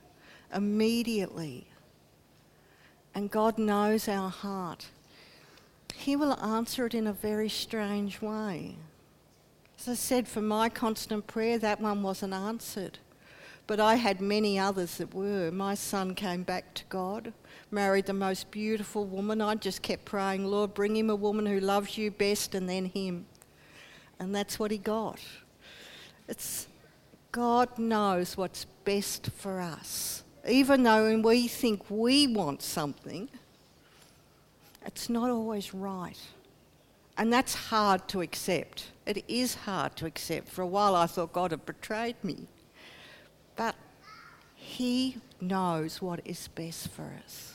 immediately, 0.53 1.65
and 3.15 3.31
God 3.31 3.57
knows 3.57 4.09
our 4.09 4.29
heart, 4.29 4.89
He 5.95 6.17
will 6.17 6.33
answer 6.33 6.85
it 6.85 6.93
in 6.93 7.07
a 7.07 7.13
very 7.13 7.47
strange 7.47 8.21
way. 8.21 8.75
As 9.79 9.87
I 9.87 9.93
said, 9.93 10.27
for 10.27 10.41
my 10.41 10.67
constant 10.67 11.25
prayer, 11.25 11.57
that 11.59 11.79
one 11.79 12.03
wasn't 12.03 12.33
answered. 12.33 12.99
But 13.67 13.79
I 13.79 13.95
had 13.95 14.19
many 14.19 14.59
others 14.59 14.97
that 14.97 15.13
were. 15.13 15.49
My 15.51 15.75
son 15.75 16.13
came 16.13 16.43
back 16.43 16.73
to 16.73 16.83
God, 16.89 17.31
married 17.71 18.07
the 18.07 18.13
most 18.13 18.51
beautiful 18.51 19.05
woman. 19.05 19.39
I 19.41 19.55
just 19.55 19.81
kept 19.81 20.03
praying, 20.03 20.45
Lord, 20.45 20.73
bring 20.73 20.97
him 20.97 21.09
a 21.09 21.15
woman 21.15 21.45
who 21.45 21.61
loves 21.61 21.97
you 21.97 22.11
best 22.11 22.53
and 22.53 22.67
then 22.67 22.85
him. 22.85 23.27
And 24.19 24.35
that's 24.35 24.59
what 24.59 24.71
he 24.71 24.77
got. 24.77 25.19
It's 26.27 26.67
God 27.31 27.77
knows 27.77 28.35
what's 28.35 28.65
best 28.83 29.29
for 29.31 29.61
us 29.61 30.23
even 30.47 30.83
though 30.83 31.05
when 31.05 31.21
we 31.21 31.47
think 31.47 31.83
we 31.89 32.27
want 32.27 32.61
something, 32.61 33.29
it's 34.85 35.09
not 35.09 35.29
always 35.29 35.73
right. 35.73 36.17
And 37.17 37.31
that's 37.31 37.53
hard 37.53 38.07
to 38.09 38.21
accept. 38.21 38.91
It 39.05 39.23
is 39.27 39.55
hard 39.55 39.95
to 39.97 40.05
accept. 40.05 40.47
For 40.47 40.61
a 40.61 40.67
while, 40.67 40.95
I 40.95 41.05
thought 41.05 41.33
God 41.33 41.51
had 41.51 41.65
betrayed 41.65 42.15
me. 42.23 42.47
But 43.55 43.75
He 44.55 45.17
knows 45.41 46.01
what 46.01 46.21
is 46.25 46.47
best 46.47 46.87
for 46.89 47.11
us. 47.25 47.53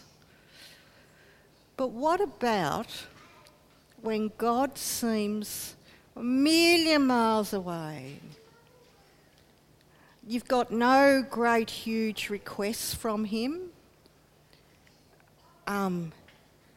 But 1.76 1.90
what 1.90 2.20
about 2.20 2.88
when 4.02 4.30
God 4.36 4.76
seems 4.76 5.76
a 6.16 6.22
million 6.22 7.06
miles 7.06 7.52
away? 7.52 8.20
You've 10.26 10.48
got 10.48 10.70
no 10.70 11.24
great, 11.28 11.68
huge 11.68 12.30
requests 12.30 12.94
from 12.94 13.26
Him. 13.26 13.70
Um, 15.66 16.12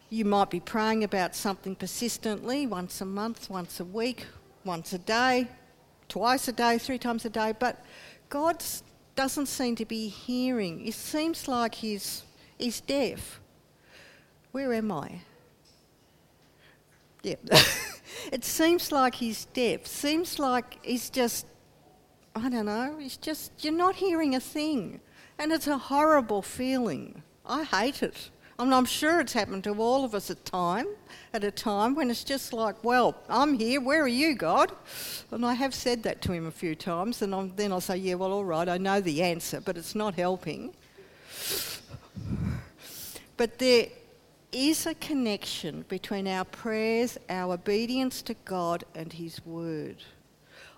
you 0.09 0.25
might 0.25 0.49
be 0.49 0.59
praying 0.59 1.03
about 1.03 1.35
something 1.35 1.75
persistently 1.75 2.67
once 2.67 3.01
a 3.01 3.05
month, 3.05 3.49
once 3.49 3.79
a 3.79 3.85
week, 3.85 4.25
once 4.63 4.93
a 4.93 4.97
day, 4.97 5.47
twice 6.09 6.47
a 6.47 6.51
day, 6.51 6.77
three 6.77 6.97
times 6.97 7.25
a 7.25 7.29
day, 7.29 7.53
but 7.57 7.83
God 8.29 8.63
doesn't 9.15 9.47
seem 9.47 9.75
to 9.75 9.85
be 9.85 10.07
hearing. 10.07 10.85
It 10.85 10.93
seems 10.93 11.47
like 11.47 11.75
He's, 11.75 12.23
he's 12.57 12.81
deaf. 12.81 13.39
Where 14.51 14.73
am 14.73 14.91
I? 14.91 15.21
Yeah. 17.23 17.35
it 18.31 18.43
seems 18.43 18.91
like 18.91 19.15
He's 19.15 19.45
deaf. 19.45 19.85
Seems 19.85 20.39
like 20.39 20.83
He's 20.83 21.09
just 21.09 21.45
I 22.37 22.49
don't 22.49 22.67
know, 22.67 22.97
it's 22.99 23.17
just, 23.17 23.51
you're 23.63 23.73
not 23.73 23.95
hearing 23.95 24.35
a 24.35 24.39
thing. 24.39 24.99
And 25.39 25.51
it's 25.51 25.67
a 25.67 25.77
horrible 25.77 26.41
feeling. 26.41 27.23
I 27.45 27.63
hate 27.63 28.03
it. 28.03 28.29
I 28.59 28.63
mean, 28.63 28.73
I'm 28.73 28.85
sure 28.85 29.19
it's 29.19 29.33
happened 29.33 29.63
to 29.63 29.73
all 29.79 30.03
of 30.03 30.13
us 30.13 30.29
at 30.29 30.43
time, 30.45 30.87
at 31.33 31.43
a 31.43 31.51
time 31.51 31.95
when 31.95 32.09
it's 32.11 32.23
just 32.23 32.53
like, 32.53 32.83
well, 32.83 33.15
I'm 33.29 33.53
here. 33.53 33.81
Where 33.81 34.03
are 34.03 34.07
you, 34.07 34.35
God? 34.35 34.71
And 35.31 35.45
I 35.45 35.53
have 35.53 35.73
said 35.73 36.03
that 36.03 36.21
to 36.23 36.31
him 36.31 36.45
a 36.45 36.51
few 36.51 36.75
times, 36.75 37.21
and 37.21 37.33
I'm, 37.33 37.55
then 37.55 37.71
I'll 37.71 37.81
say, 37.81 37.97
yeah, 37.97 38.15
well, 38.15 38.31
all 38.31 38.45
right, 38.45 38.67
I 38.69 38.77
know 38.77 39.01
the 39.01 39.21
answer, 39.23 39.61
but 39.61 39.77
it's 39.77 39.95
not 39.95 40.15
helping. 40.15 40.73
But 43.35 43.59
there 43.59 43.87
is 44.51 44.85
a 44.85 44.95
connection 44.95 45.85
between 45.87 46.27
our 46.27 46.45
prayers, 46.45 47.17
our 47.29 47.53
obedience 47.53 48.21
to 48.23 48.33
God, 48.45 48.83
and 48.95 49.13
His 49.13 49.45
Word. 49.45 49.97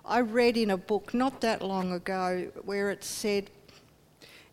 I 0.06 0.22
read 0.22 0.58
in 0.58 0.72
a 0.72 0.78
book 0.78 1.14
not 1.14 1.42
that 1.42 1.62
long 1.62 1.92
ago 1.92 2.52
where 2.64 2.90
it 2.90 3.04
said, 3.04 3.52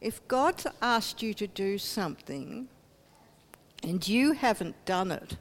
if 0.01 0.27
God's 0.29 0.67
asked 0.83 1.23
you 1.23 1.33
to 1.35 1.47
do 1.47 1.79
something 1.79 2.69
and 3.83 4.07
you 4.07 4.33
haven't 4.33 4.85
done 4.85 5.11
it, 5.11 5.37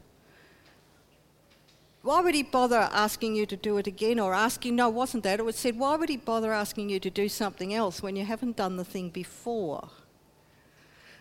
why 2.02 2.20
would 2.20 2.36
he 2.36 2.44
bother 2.44 2.88
asking 2.92 3.34
you 3.34 3.46
to 3.46 3.56
do 3.56 3.78
it 3.78 3.88
again 3.88 4.20
or 4.20 4.32
asking, 4.32 4.76
no, 4.76 4.88
wasn't 4.88 5.24
that. 5.24 5.40
It 5.40 5.44
was 5.44 5.56
said, 5.56 5.76
why 5.76 5.96
would 5.96 6.08
he 6.08 6.16
bother 6.16 6.52
asking 6.52 6.88
you 6.88 7.00
to 7.00 7.10
do 7.10 7.28
something 7.28 7.74
else 7.74 8.00
when 8.00 8.14
you 8.14 8.24
haven't 8.24 8.56
done 8.56 8.76
the 8.76 8.84
thing 8.84 9.10
before? 9.10 9.88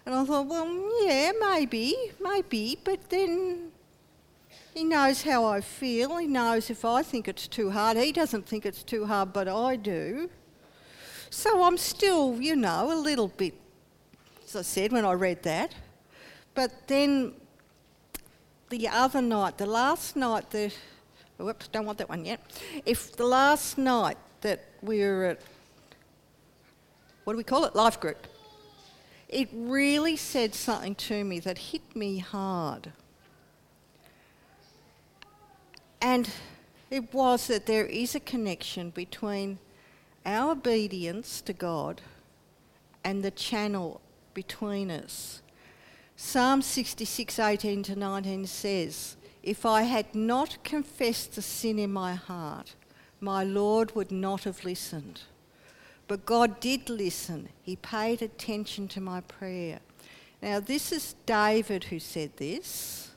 And 0.05 0.13
I 0.13 0.23
thought, 0.23 0.45
well, 0.45 0.67
yeah, 1.01 1.31
maybe, 1.39 1.95
maybe, 2.21 2.77
but 2.83 3.09
then 3.09 3.71
he 4.75 4.83
knows 4.83 5.23
how 5.23 5.45
I 5.45 5.61
feel. 5.61 6.17
He 6.17 6.27
knows 6.27 6.69
if 6.69 6.85
I 6.85 7.01
think 7.01 7.27
it's 7.27 7.47
too 7.47 7.71
hard. 7.71 7.97
He 7.97 8.11
doesn't 8.11 8.45
think 8.45 8.65
it's 8.65 8.83
too 8.83 9.05
hard, 9.05 9.33
but 9.33 9.47
I 9.47 9.77
do. 9.77 10.29
So 11.31 11.63
I'm 11.63 11.77
still, 11.77 12.39
you 12.39 12.55
know, 12.55 12.91
a 12.93 12.99
little 12.99 13.29
bit, 13.29 13.55
as 14.45 14.55
I 14.55 14.61
said 14.61 14.91
when 14.91 15.05
I 15.05 15.13
read 15.13 15.41
that. 15.43 15.73
But 16.53 16.87
then 16.87 17.33
the 18.69 18.87
other 18.87 19.21
night, 19.21 19.57
the 19.57 19.65
last 19.65 20.15
night 20.15 20.51
that, 20.51 20.71
whoops, 21.37 21.67
don't 21.69 21.85
want 21.85 21.97
that 21.97 22.09
one 22.09 22.25
yet. 22.25 22.41
If 22.85 23.15
the 23.15 23.25
last 23.25 23.77
night 23.77 24.17
that 24.41 24.65
we 24.81 24.99
were 24.99 25.25
at, 25.25 25.41
what 27.23 27.33
do 27.33 27.37
we 27.37 27.43
call 27.43 27.65
it? 27.65 27.75
Life 27.75 27.99
group. 27.99 28.27
It 29.35 29.49
really 29.51 30.15
said 30.15 30.55
something 30.55 30.95
to 30.95 31.25
me 31.25 31.39
that 31.41 31.57
hit 31.57 31.93
me 31.93 32.19
hard. 32.19 32.93
And 36.01 36.29
it 36.89 37.13
was 37.13 37.47
that 37.47 37.65
there 37.65 37.85
is 37.85 38.15
a 38.15 38.21
connection 38.21 38.91
between 38.91 39.59
our 40.25 40.53
obedience 40.53 41.41
to 41.41 41.51
God 41.51 42.01
and 43.03 43.23
the 43.23 43.31
channel 43.31 43.99
between 44.33 44.89
us. 44.89 45.41
Psalm 46.15 46.61
66, 46.61 47.37
18 47.37 47.83
to 47.83 47.95
19 47.97 48.47
says, 48.47 49.17
If 49.43 49.65
I 49.65 49.81
had 49.81 50.15
not 50.15 50.63
confessed 50.63 51.35
the 51.35 51.41
sin 51.41 51.77
in 51.77 51.91
my 51.91 52.13
heart, 52.13 52.75
my 53.19 53.43
Lord 53.43 53.95
would 53.95 54.13
not 54.13 54.45
have 54.45 54.63
listened. 54.63 55.23
But 56.07 56.25
God 56.25 56.59
did 56.59 56.89
listen. 56.89 57.49
He 57.63 57.75
paid 57.75 58.21
attention 58.21 58.87
to 58.89 59.01
my 59.01 59.21
prayer. 59.21 59.79
Now, 60.41 60.59
this 60.59 60.91
is 60.91 61.15
David 61.25 61.85
who 61.85 61.99
said 61.99 62.37
this. 62.37 63.11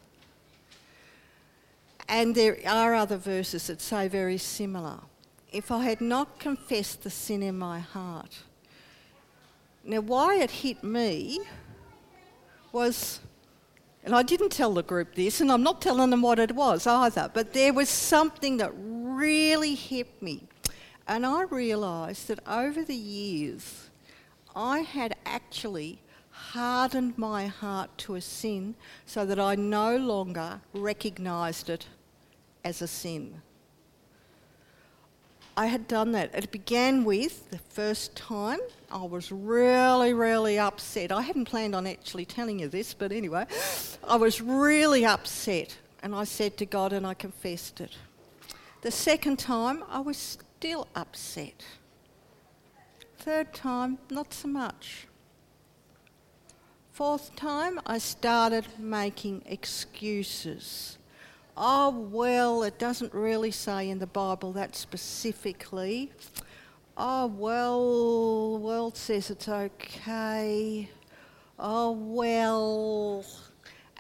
And 2.08 2.34
there 2.34 2.56
are 2.66 2.94
other 2.94 3.18
verses 3.18 3.66
that 3.66 3.82
say 3.82 4.08
very 4.08 4.38
similar. 4.38 5.00
If 5.52 5.70
I 5.70 5.84
had 5.84 6.00
not 6.00 6.38
confessed 6.38 7.02
the 7.02 7.10
sin 7.10 7.42
in 7.42 7.58
my 7.58 7.80
heart. 7.80 8.38
Now, 9.84 10.00
why 10.00 10.36
it 10.36 10.50
hit 10.50 10.82
me 10.82 11.40
was, 12.72 13.20
and 14.04 14.14
I 14.14 14.22
didn't 14.22 14.50
tell 14.50 14.72
the 14.72 14.82
group 14.82 15.14
this, 15.14 15.40
and 15.40 15.52
I'm 15.52 15.62
not 15.62 15.82
telling 15.82 16.10
them 16.10 16.22
what 16.22 16.38
it 16.38 16.52
was 16.52 16.86
either, 16.86 17.30
but 17.32 17.52
there 17.52 17.72
was 17.72 17.88
something 17.88 18.56
that 18.58 18.72
really 18.74 19.74
hit 19.74 20.22
me. 20.22 20.44
And 21.08 21.24
I 21.24 21.42
realised 21.44 22.28
that 22.28 22.46
over 22.46 22.84
the 22.84 22.94
years, 22.94 23.88
I 24.54 24.80
had 24.80 25.16
actually 25.24 26.00
hardened 26.30 27.16
my 27.16 27.46
heart 27.46 27.96
to 27.98 28.14
a 28.14 28.20
sin 28.20 28.74
so 29.06 29.24
that 29.24 29.40
I 29.40 29.54
no 29.54 29.96
longer 29.96 30.60
recognised 30.74 31.70
it 31.70 31.86
as 32.62 32.82
a 32.82 32.86
sin. 32.86 33.40
I 35.56 35.66
had 35.66 35.88
done 35.88 36.12
that. 36.12 36.30
It 36.34 36.52
began 36.52 37.04
with 37.04 37.50
the 37.50 37.58
first 37.58 38.14
time 38.14 38.60
I 38.92 39.04
was 39.04 39.32
really, 39.32 40.12
really 40.12 40.58
upset. 40.58 41.10
I 41.10 41.22
hadn't 41.22 41.46
planned 41.46 41.74
on 41.74 41.86
actually 41.86 42.26
telling 42.26 42.60
you 42.60 42.68
this, 42.68 42.94
but 42.94 43.10
anyway, 43.10 43.46
I 44.06 44.16
was 44.16 44.40
really 44.40 45.04
upset. 45.04 45.76
And 46.02 46.14
I 46.14 46.24
said 46.24 46.56
to 46.58 46.66
God, 46.66 46.92
and 46.92 47.04
I 47.04 47.14
confessed 47.14 47.80
it. 47.80 47.96
The 48.82 48.92
second 48.92 49.40
time, 49.40 49.82
I 49.88 49.98
was 49.98 50.38
still 50.58 50.88
upset. 50.94 51.64
Third 53.18 53.52
time, 53.54 53.98
not 54.10 54.34
so 54.34 54.48
much. 54.48 55.06
Fourth 56.92 57.34
time, 57.36 57.80
I 57.86 57.98
started 57.98 58.66
making 58.78 59.42
excuses 59.46 60.98
oh, 61.58 61.90
well, 61.90 62.62
it 62.62 62.78
doesn't 62.78 63.12
really 63.12 63.50
say 63.50 63.90
in 63.90 63.98
the 63.98 64.06
Bible 64.06 64.52
that 64.52 64.76
specifically. 64.76 66.12
Oh, 66.96 67.26
well, 67.26 68.52
the 68.54 68.60
world 68.60 68.96
says 68.96 69.30
it's 69.30 69.48
okay. 69.48 70.88
Oh, 71.58 71.90
well. 71.92 73.24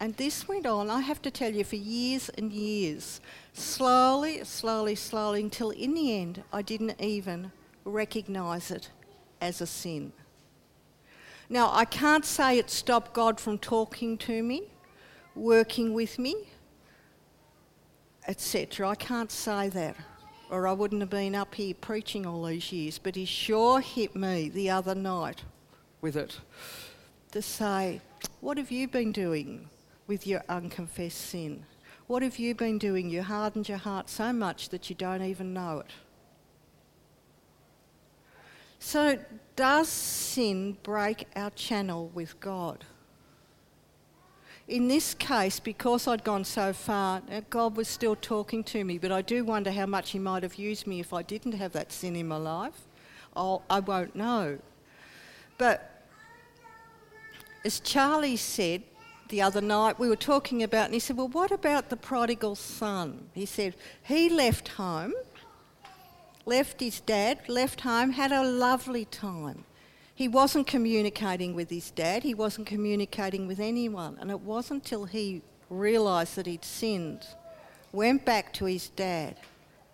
And 0.00 0.16
this 0.16 0.46
went 0.46 0.66
on, 0.66 0.88
I 0.90 1.00
have 1.00 1.20
to 1.22 1.30
tell 1.30 1.52
you, 1.52 1.64
for 1.64 1.76
years 1.76 2.28
and 2.30 2.52
years. 2.52 3.20
Slowly, 3.58 4.44
slowly, 4.44 4.94
slowly, 4.94 5.42
until 5.42 5.70
in 5.70 5.94
the 5.94 6.14
end, 6.14 6.42
I 6.52 6.62
didn't 6.62 7.00
even 7.00 7.52
recognise 7.84 8.70
it 8.70 8.90
as 9.40 9.60
a 9.60 9.66
sin. 9.66 10.12
Now, 11.48 11.70
I 11.72 11.84
can't 11.84 12.24
say 12.24 12.58
it 12.58 12.70
stopped 12.70 13.12
God 13.14 13.40
from 13.40 13.58
talking 13.58 14.18
to 14.18 14.42
me, 14.42 14.64
working 15.34 15.92
with 15.92 16.18
me 16.18 16.46
etc. 18.28 18.90
I 18.90 18.94
can't 18.94 19.32
say 19.32 19.70
that, 19.70 19.96
or 20.50 20.68
I 20.68 20.72
wouldn't 20.72 21.00
have 21.00 21.10
been 21.10 21.34
up 21.34 21.54
here 21.54 21.74
preaching 21.74 22.26
all 22.26 22.44
these 22.44 22.70
years. 22.70 22.98
But 22.98 23.16
he 23.16 23.24
sure 23.24 23.80
hit 23.80 24.14
me 24.14 24.50
the 24.50 24.70
other 24.70 24.94
night 24.94 25.42
with 26.00 26.14
it 26.14 26.38
to 27.32 27.42
say, 27.42 28.02
What 28.40 28.58
have 28.58 28.70
you 28.70 28.86
been 28.86 29.10
doing 29.10 29.70
with 30.06 30.26
your 30.26 30.44
unconfessed 30.48 31.18
sin? 31.18 31.64
What 32.08 32.22
have 32.22 32.38
you 32.38 32.54
been 32.54 32.78
doing? 32.78 33.08
You 33.08 33.22
hardened 33.22 33.68
your 33.68 33.78
heart 33.78 34.10
so 34.10 34.32
much 34.32 34.70
that 34.70 34.90
you 34.90 34.96
don't 34.96 35.22
even 35.22 35.54
know 35.54 35.80
it. 35.80 35.90
So, 38.80 39.18
does 39.54 39.88
sin 39.88 40.78
break 40.82 41.28
our 41.36 41.50
channel 41.50 42.10
with 42.14 42.40
God? 42.40 42.84
in 44.68 44.86
this 44.86 45.14
case, 45.14 45.58
because 45.58 46.06
I'd 46.06 46.22
gone 46.22 46.44
so 46.44 46.74
far, 46.74 47.22
uh, 47.32 47.40
God 47.48 47.76
was 47.76 47.88
still 47.88 48.14
talking 48.14 48.62
to 48.64 48.84
me, 48.84 48.98
but 48.98 49.10
I 49.10 49.22
do 49.22 49.42
wonder 49.42 49.70
how 49.72 49.86
much 49.86 50.10
He 50.10 50.18
might 50.18 50.42
have 50.42 50.56
used 50.56 50.86
me 50.86 51.00
if 51.00 51.14
I 51.14 51.22
didn't 51.22 51.52
have 51.52 51.72
that 51.72 51.90
sin 51.90 52.14
in 52.14 52.28
my 52.28 52.36
life. 52.36 52.82
I'll, 53.34 53.62
I 53.70 53.80
won't 53.80 54.14
know. 54.14 54.58
But 55.56 56.04
as 57.64 57.80
Charlie 57.80 58.36
said 58.36 58.82
the 59.28 59.42
other 59.42 59.60
night, 59.60 59.98
we 59.98 60.08
were 60.08 60.16
talking 60.16 60.62
about, 60.62 60.86
and 60.86 60.94
he 60.94 61.00
said, 61.00 61.16
Well, 61.16 61.28
what 61.28 61.50
about 61.50 61.90
the 61.90 61.96
prodigal 61.96 62.54
son? 62.54 63.28
He 63.32 63.46
said, 63.46 63.74
He 64.02 64.28
left 64.28 64.68
home, 64.68 65.14
left 66.46 66.80
his 66.80 67.00
dad, 67.00 67.48
left 67.48 67.82
home, 67.82 68.10
had 68.10 68.32
a 68.32 68.42
lovely 68.42 69.04
time 69.04 69.64
he 70.18 70.26
wasn't 70.26 70.66
communicating 70.66 71.54
with 71.54 71.70
his 71.70 71.92
dad, 71.92 72.24
he 72.24 72.34
wasn't 72.34 72.66
communicating 72.66 73.46
with 73.46 73.60
anyone. 73.60 74.18
And 74.20 74.32
it 74.32 74.40
wasn't 74.40 74.82
until 74.82 75.04
he 75.04 75.42
realised 75.70 76.34
that 76.34 76.46
he'd 76.46 76.64
sinned, 76.64 77.24
went 77.92 78.24
back 78.24 78.52
to 78.54 78.64
his 78.64 78.88
dad, 78.88 79.36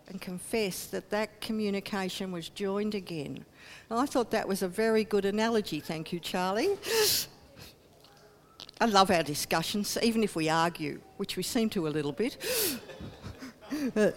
and 0.08 0.22
confessed 0.22 0.92
that 0.92 1.10
that 1.10 1.42
communication 1.42 2.32
was 2.32 2.48
joined 2.48 2.94
again. 2.94 3.44
And 3.90 3.98
I 3.98 4.06
thought 4.06 4.30
that 4.30 4.48
was 4.48 4.62
a 4.62 4.68
very 4.68 5.04
good 5.04 5.26
analogy. 5.26 5.78
Thank 5.78 6.10
you, 6.10 6.20
Charlie. 6.20 6.78
I 8.84 8.86
love 8.86 9.10
our 9.10 9.22
discussions, 9.22 9.96
even 10.02 10.22
if 10.22 10.36
we 10.36 10.50
argue, 10.50 11.00
which 11.16 11.38
we 11.38 11.42
seem 11.42 11.70
to 11.70 11.88
a 11.88 11.88
little 11.88 12.12
bit. 12.12 12.36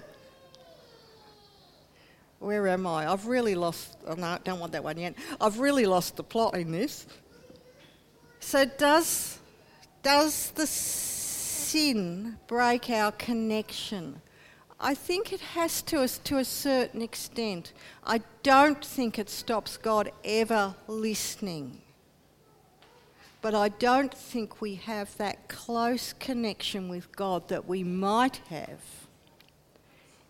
Where 2.39 2.67
am 2.67 2.86
I? 2.86 3.10
I've 3.10 3.27
really 3.27 3.56
lost. 3.56 3.95
Oh 4.06 4.15
no, 4.15 4.38
don't 4.43 4.60
want 4.60 4.73
that 4.73 4.84
one 4.84 4.97
yet. 4.97 5.15
I've 5.39 5.60
really 5.60 5.86
lost 5.86 6.17
the 6.17 6.23
plot 6.23 6.58
in 6.58 6.73
this. 6.73 7.08
So 8.41 8.65
does 8.65 9.39
does 10.03 10.51
the 10.51 10.67
sin 10.67 12.38
break 12.47 12.89
our 12.89 13.13
connection? 13.13 14.21
I 14.82 14.95
think 14.95 15.32
it 15.32 15.39
has 15.39 15.82
to 15.84 16.01
us 16.01 16.17
to 16.25 16.39
a 16.39 16.45
certain 16.45 17.01
extent. 17.01 17.71
I 18.06 18.19
don't 18.43 18.84
think 18.84 19.17
it 19.17 19.30
stops 19.30 19.77
God 19.77 20.12
ever 20.25 20.75
listening. 20.89 21.84
But 23.48 23.56
I 23.56 23.70
don't 23.70 24.14
think 24.14 24.60
we 24.60 24.76
have 24.76 25.16
that 25.16 25.48
close 25.48 26.12
connection 26.12 26.90
with 26.90 27.16
God 27.16 27.48
that 27.48 27.66
we 27.66 27.82
might 27.82 28.42
have 28.50 28.82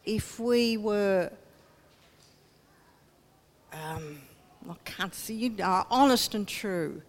if 0.06 0.40
we 0.40 0.78
were 0.78 1.32
um, 3.74 4.20
I 4.70 4.76
can't 4.86 5.16
see 5.16 5.34
you, 5.34 5.56
honest 5.60 6.36
and 6.36 6.48
true. 6.48 7.02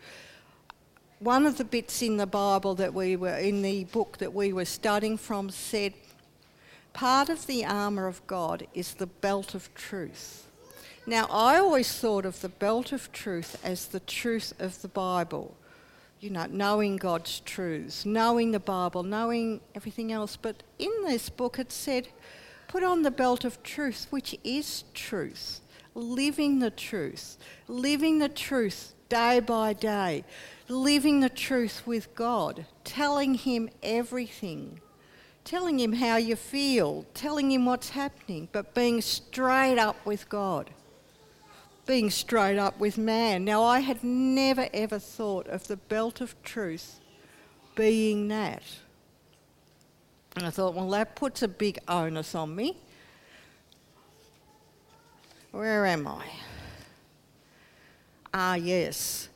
One 1.19 1.45
of 1.45 1.59
the 1.59 1.65
bits 1.65 2.01
in 2.01 2.17
the 2.17 2.27
Bible 2.27 2.75
that 2.77 2.95
we 2.95 3.15
were, 3.15 3.37
in 3.37 3.61
the 3.61 3.85
book 3.85 4.17
that 4.17 4.33
we 4.33 4.51
were 4.51 4.65
studying 4.65 5.19
from 5.19 5.51
said, 5.51 5.93
part 6.95 7.29
of 7.29 7.47
the 7.47 7.67
armour 7.67 8.07
of 8.07 8.27
God 8.27 8.67
is 8.73 8.95
the 8.95 9.09
belt 9.09 9.55
of 9.55 9.75
truth. 9.75 10.47
Now, 11.07 11.27
I 11.31 11.59
always 11.59 11.93
thought 11.93 12.25
of 12.25 12.41
the 12.41 12.49
belt 12.49 12.93
of 12.93 13.13
truth 13.13 13.61
as 13.63 13.89
the 13.89 14.01
truth 14.01 14.55
of 14.59 14.81
the 14.81 14.89
Bible. 14.89 15.55
You 16.21 16.31
know, 16.31 16.47
knowing 16.51 16.97
God's 16.97 17.41
truths, 17.41 18.05
knowing 18.05 18.51
the 18.51 18.61
Bible, 18.61 19.03
knowing 19.03 19.61
everything 19.75 20.11
else. 20.11 20.37
But 20.37 20.63
in 20.79 20.91
this 21.05 21.29
book 21.29 21.59
it 21.59 21.71
said, 21.71 22.09
put 22.67 22.83
on 22.83 23.03
the 23.03 23.11
belt 23.11 23.45
of 23.45 23.63
truth, 23.63 24.09
which 24.11 24.37
is 24.43 24.85
truth 24.95 25.61
living 25.99 26.61
the 26.61 26.71
truth, 26.71 27.37
living 27.67 28.19
the 28.19 28.29
truth 28.29 28.95
day 29.09 29.41
by 29.41 29.73
day, 29.73 30.25
living 30.69 31.21
the 31.21 31.29
truth 31.29 31.83
with 31.87 32.15
God, 32.15 32.67
telling 32.85 33.35
Him 33.35 33.69
everything, 33.83 34.81
telling 35.45 35.81
Him 35.81 35.95
how 35.95 36.17
you 36.17 36.37
feel, 36.37 37.05
telling 37.15 37.51
Him 37.51 37.67
what's 37.67 37.91
happening, 37.91 38.49
but 38.53 38.75
being 38.75 39.01
straight 39.01 39.79
up 39.79 40.05
with 40.07 40.29
God, 40.29 40.71
being 41.89 42.11
straight 42.11 42.59
up 42.59 42.79
with 42.79 42.99
man. 42.99 43.47
Now, 43.47 43.65
I 43.65 43.81
had 43.81 44.05
never 44.05 44.69
ever 44.75 44.99
thought 44.99 45.49
of 45.49 45.67
the 45.69 45.79
belt 45.79 46.21
of 46.21 46.41
truth 46.43 47.01
being 47.75 48.29
that. 48.29 48.63
And 50.37 50.47
I 50.47 50.51
thought, 50.51 50.75
well, 50.75 50.91
that 50.91 51.17
puts 51.17 51.43
a 51.43 51.49
big 51.49 51.79
onus 51.89 52.35
on 52.35 52.55
me. 52.55 52.77
Where 55.51 55.87
am 55.87 56.07
I? 56.07 56.27
Ah, 58.35 58.55
yes. 58.55 59.31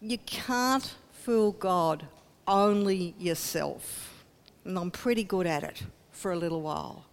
you 0.00 0.18
can't 0.18 0.96
fool 1.12 1.52
God, 1.52 2.06
only 2.48 3.14
yourself. 3.16 4.24
And 4.64 4.76
I'm 4.76 4.90
pretty 4.90 5.22
good 5.22 5.46
at 5.46 5.62
it 5.62 5.84
for 6.10 6.32
a 6.32 6.36
little 6.36 6.62
while. 6.62 7.04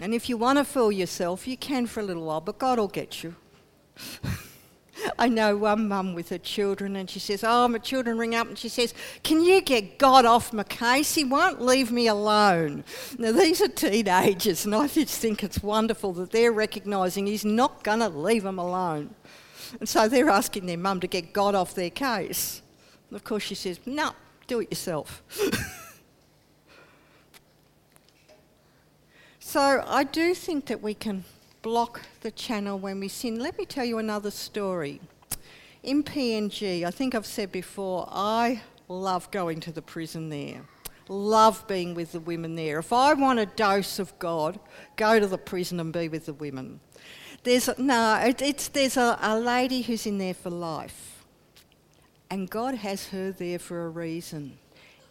And 0.00 0.14
if 0.14 0.28
you 0.28 0.36
want 0.36 0.58
to 0.58 0.64
fool 0.64 0.90
yourself, 0.90 1.46
you 1.46 1.56
can 1.56 1.86
for 1.86 2.00
a 2.00 2.02
little 2.02 2.24
while, 2.24 2.40
but 2.40 2.58
God 2.58 2.78
will 2.78 2.88
get 2.88 3.22
you. 3.22 3.34
I 5.18 5.28
know 5.28 5.56
one 5.56 5.88
mum 5.88 6.14
with 6.14 6.28
her 6.30 6.38
children, 6.38 6.96
and 6.96 7.08
she 7.08 7.18
says, 7.18 7.44
Oh, 7.44 7.68
my 7.68 7.78
children 7.78 8.18
ring 8.18 8.34
up 8.34 8.48
and 8.48 8.58
she 8.58 8.68
says, 8.68 8.94
Can 9.22 9.42
you 9.42 9.60
get 9.60 9.98
God 9.98 10.24
off 10.24 10.52
my 10.52 10.62
case? 10.62 11.14
He 11.14 11.24
won't 11.24 11.60
leave 11.60 11.90
me 11.90 12.06
alone. 12.06 12.84
Now, 13.18 13.32
these 13.32 13.60
are 13.60 13.68
teenagers, 13.68 14.64
and 14.64 14.74
I 14.74 14.88
just 14.88 15.18
think 15.18 15.42
it's 15.42 15.62
wonderful 15.62 16.12
that 16.14 16.30
they're 16.30 16.52
recognising 16.52 17.26
He's 17.26 17.44
not 17.44 17.84
going 17.84 18.00
to 18.00 18.08
leave 18.08 18.42
them 18.42 18.58
alone. 18.58 19.14
And 19.78 19.88
so 19.88 20.08
they're 20.08 20.30
asking 20.30 20.66
their 20.66 20.78
mum 20.78 21.00
to 21.00 21.06
get 21.06 21.32
God 21.32 21.54
off 21.54 21.74
their 21.74 21.90
case. 21.90 22.62
And 23.08 23.16
of 23.16 23.24
course, 23.24 23.42
she 23.42 23.54
says, 23.54 23.80
No, 23.86 24.12
do 24.46 24.60
it 24.60 24.70
yourself. 24.70 25.22
so 29.50 29.82
I 29.84 30.04
do 30.04 30.32
think 30.32 30.66
that 30.66 30.80
we 30.80 30.94
can 30.94 31.24
block 31.60 32.02
the 32.20 32.30
channel 32.30 32.78
when 32.78 33.00
we 33.00 33.08
sin. 33.08 33.40
Let 33.40 33.58
me 33.58 33.64
tell 33.64 33.84
you 33.84 33.98
another 33.98 34.30
story. 34.30 35.00
In 35.82 36.04
PNG, 36.04 36.84
I 36.84 36.92
think 36.92 37.16
I've 37.16 37.26
said 37.26 37.50
before, 37.50 38.08
I 38.12 38.62
love 38.86 39.28
going 39.32 39.58
to 39.62 39.72
the 39.72 39.82
prison 39.82 40.28
there. 40.28 40.60
Love 41.08 41.66
being 41.66 41.96
with 41.96 42.12
the 42.12 42.20
women 42.20 42.54
there. 42.54 42.78
If 42.78 42.92
I 42.92 43.12
want 43.14 43.40
a 43.40 43.46
dose 43.46 43.98
of 43.98 44.16
God, 44.20 44.60
go 44.94 45.18
to 45.18 45.26
the 45.26 45.36
prison 45.36 45.80
and 45.80 45.92
be 45.92 46.08
with 46.08 46.26
the 46.26 46.34
women. 46.34 46.78
There's 47.42 47.68
no, 47.76 48.22
it, 48.24 48.40
it's 48.40 48.68
there's 48.68 48.96
a, 48.96 49.18
a 49.20 49.36
lady 49.36 49.82
who's 49.82 50.06
in 50.06 50.18
there 50.18 50.34
for 50.34 50.50
life, 50.50 51.24
and 52.30 52.48
God 52.48 52.76
has 52.76 53.08
her 53.08 53.32
there 53.32 53.58
for 53.58 53.86
a 53.86 53.88
reason. 53.88 54.58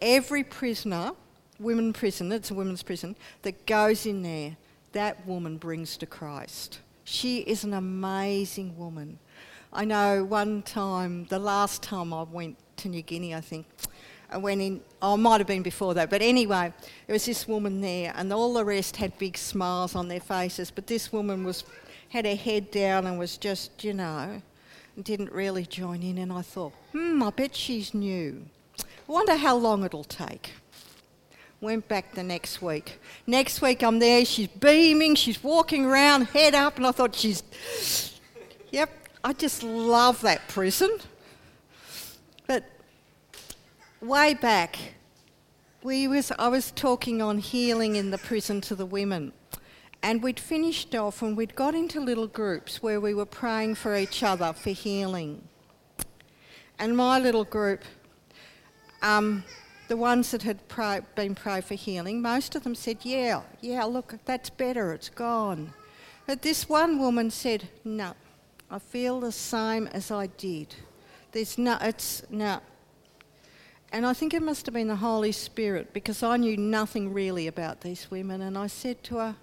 Every 0.00 0.44
prisoner, 0.44 1.12
women 1.60 1.92
prison, 1.92 2.32
it's 2.32 2.50
a 2.50 2.54
women's 2.54 2.82
prison, 2.82 3.14
that 3.42 3.66
goes 3.66 4.06
in 4.06 4.22
there 4.22 4.56
that 4.92 5.24
woman 5.26 5.56
brings 5.56 5.96
to 5.98 6.06
Christ. 6.06 6.80
She 7.04 7.38
is 7.38 7.62
an 7.64 7.74
amazing 7.74 8.76
woman. 8.76 9.18
I 9.72 9.84
know 9.84 10.24
one 10.24 10.62
time, 10.62 11.26
the 11.26 11.38
last 11.38 11.82
time 11.82 12.12
I 12.12 12.24
went 12.24 12.56
to 12.78 12.88
New 12.88 13.02
Guinea, 13.02 13.34
I 13.34 13.40
think, 13.40 13.66
I 14.28 14.36
went 14.36 14.60
in, 14.60 14.80
oh, 15.00 15.16
might 15.16 15.38
have 15.38 15.46
been 15.46 15.62
before 15.62 15.94
that, 15.94 16.10
but 16.10 16.22
anyway, 16.22 16.72
there 17.06 17.14
was 17.14 17.24
this 17.24 17.46
woman 17.46 17.80
there, 17.80 18.12
and 18.16 18.32
all 18.32 18.52
the 18.52 18.64
rest 18.64 18.96
had 18.96 19.16
big 19.18 19.36
smiles 19.36 19.94
on 19.94 20.08
their 20.08 20.20
faces, 20.20 20.70
but 20.70 20.86
this 20.86 21.12
woman 21.12 21.44
was 21.44 21.64
had 22.10 22.26
her 22.26 22.34
head 22.34 22.70
down 22.72 23.06
and 23.06 23.18
was 23.18 23.36
just, 23.36 23.84
you 23.84 23.94
know, 23.94 24.42
didn't 25.00 25.32
really 25.32 25.64
join 25.64 26.02
in. 26.02 26.18
And 26.18 26.32
I 26.32 26.42
thought, 26.42 26.72
hmm, 26.92 27.22
I 27.22 27.30
bet 27.30 27.54
she's 27.54 27.94
new. 27.94 28.44
I 28.80 29.12
wonder 29.12 29.36
how 29.36 29.56
long 29.56 29.84
it'll 29.84 30.04
take. 30.04 30.52
Went 31.60 31.86
back 31.88 32.14
the 32.14 32.22
next 32.22 32.62
week. 32.62 32.98
Next 33.26 33.60
week 33.60 33.82
I'm 33.82 33.98
there, 33.98 34.24
she's 34.24 34.48
beaming, 34.48 35.14
she's 35.14 35.42
walking 35.42 35.84
around, 35.84 36.22
head 36.28 36.54
up, 36.54 36.78
and 36.78 36.86
I 36.86 36.92
thought 36.92 37.14
she's. 37.14 37.42
Yep, 38.70 38.90
I 39.22 39.32
just 39.34 39.62
love 39.62 40.22
that 40.22 40.48
prison. 40.48 40.90
But 42.46 42.64
way 44.00 44.32
back, 44.32 44.78
we 45.82 46.08
was, 46.08 46.32
I 46.38 46.48
was 46.48 46.70
talking 46.70 47.20
on 47.20 47.38
healing 47.38 47.96
in 47.96 48.10
the 48.10 48.18
prison 48.18 48.62
to 48.62 48.74
the 48.74 48.86
women. 48.86 49.32
And 50.02 50.22
we'd 50.22 50.40
finished 50.40 50.94
off 50.94 51.20
and 51.20 51.36
we'd 51.36 51.54
got 51.54 51.74
into 51.74 52.00
little 52.00 52.26
groups 52.26 52.82
where 52.82 53.00
we 53.00 53.12
were 53.12 53.26
praying 53.26 53.74
for 53.74 53.94
each 53.96 54.22
other 54.22 54.54
for 54.54 54.70
healing. 54.70 55.46
And 56.78 56.96
my 56.96 57.18
little 57.18 57.44
group, 57.44 57.82
um, 59.02 59.44
the 59.90 59.96
ones 59.96 60.30
that 60.30 60.42
had 60.42 60.60
been 61.16 61.34
prayed 61.34 61.64
for 61.64 61.74
healing, 61.74 62.22
most 62.22 62.54
of 62.54 62.62
them 62.62 62.76
said, 62.76 62.98
Yeah, 63.02 63.42
yeah, 63.60 63.82
look, 63.82 64.14
that's 64.24 64.48
better, 64.48 64.92
it's 64.92 65.08
gone. 65.08 65.72
But 66.28 66.42
this 66.42 66.68
one 66.68 67.00
woman 67.00 67.32
said, 67.32 67.68
No, 67.84 68.14
I 68.70 68.78
feel 68.78 69.18
the 69.18 69.32
same 69.32 69.88
as 69.88 70.12
I 70.12 70.28
did. 70.28 70.76
There's 71.32 71.58
no, 71.58 71.76
it's 71.80 72.22
no. 72.30 72.60
And 73.90 74.06
I 74.06 74.12
think 74.12 74.32
it 74.32 74.44
must 74.44 74.64
have 74.66 74.74
been 74.74 74.86
the 74.86 74.94
Holy 74.94 75.32
Spirit 75.32 75.92
because 75.92 76.22
I 76.22 76.36
knew 76.36 76.56
nothing 76.56 77.12
really 77.12 77.48
about 77.48 77.80
these 77.80 78.12
women. 78.12 78.42
And 78.42 78.56
I 78.56 78.68
said 78.68 79.02
to 79.04 79.16
her, 79.16 79.36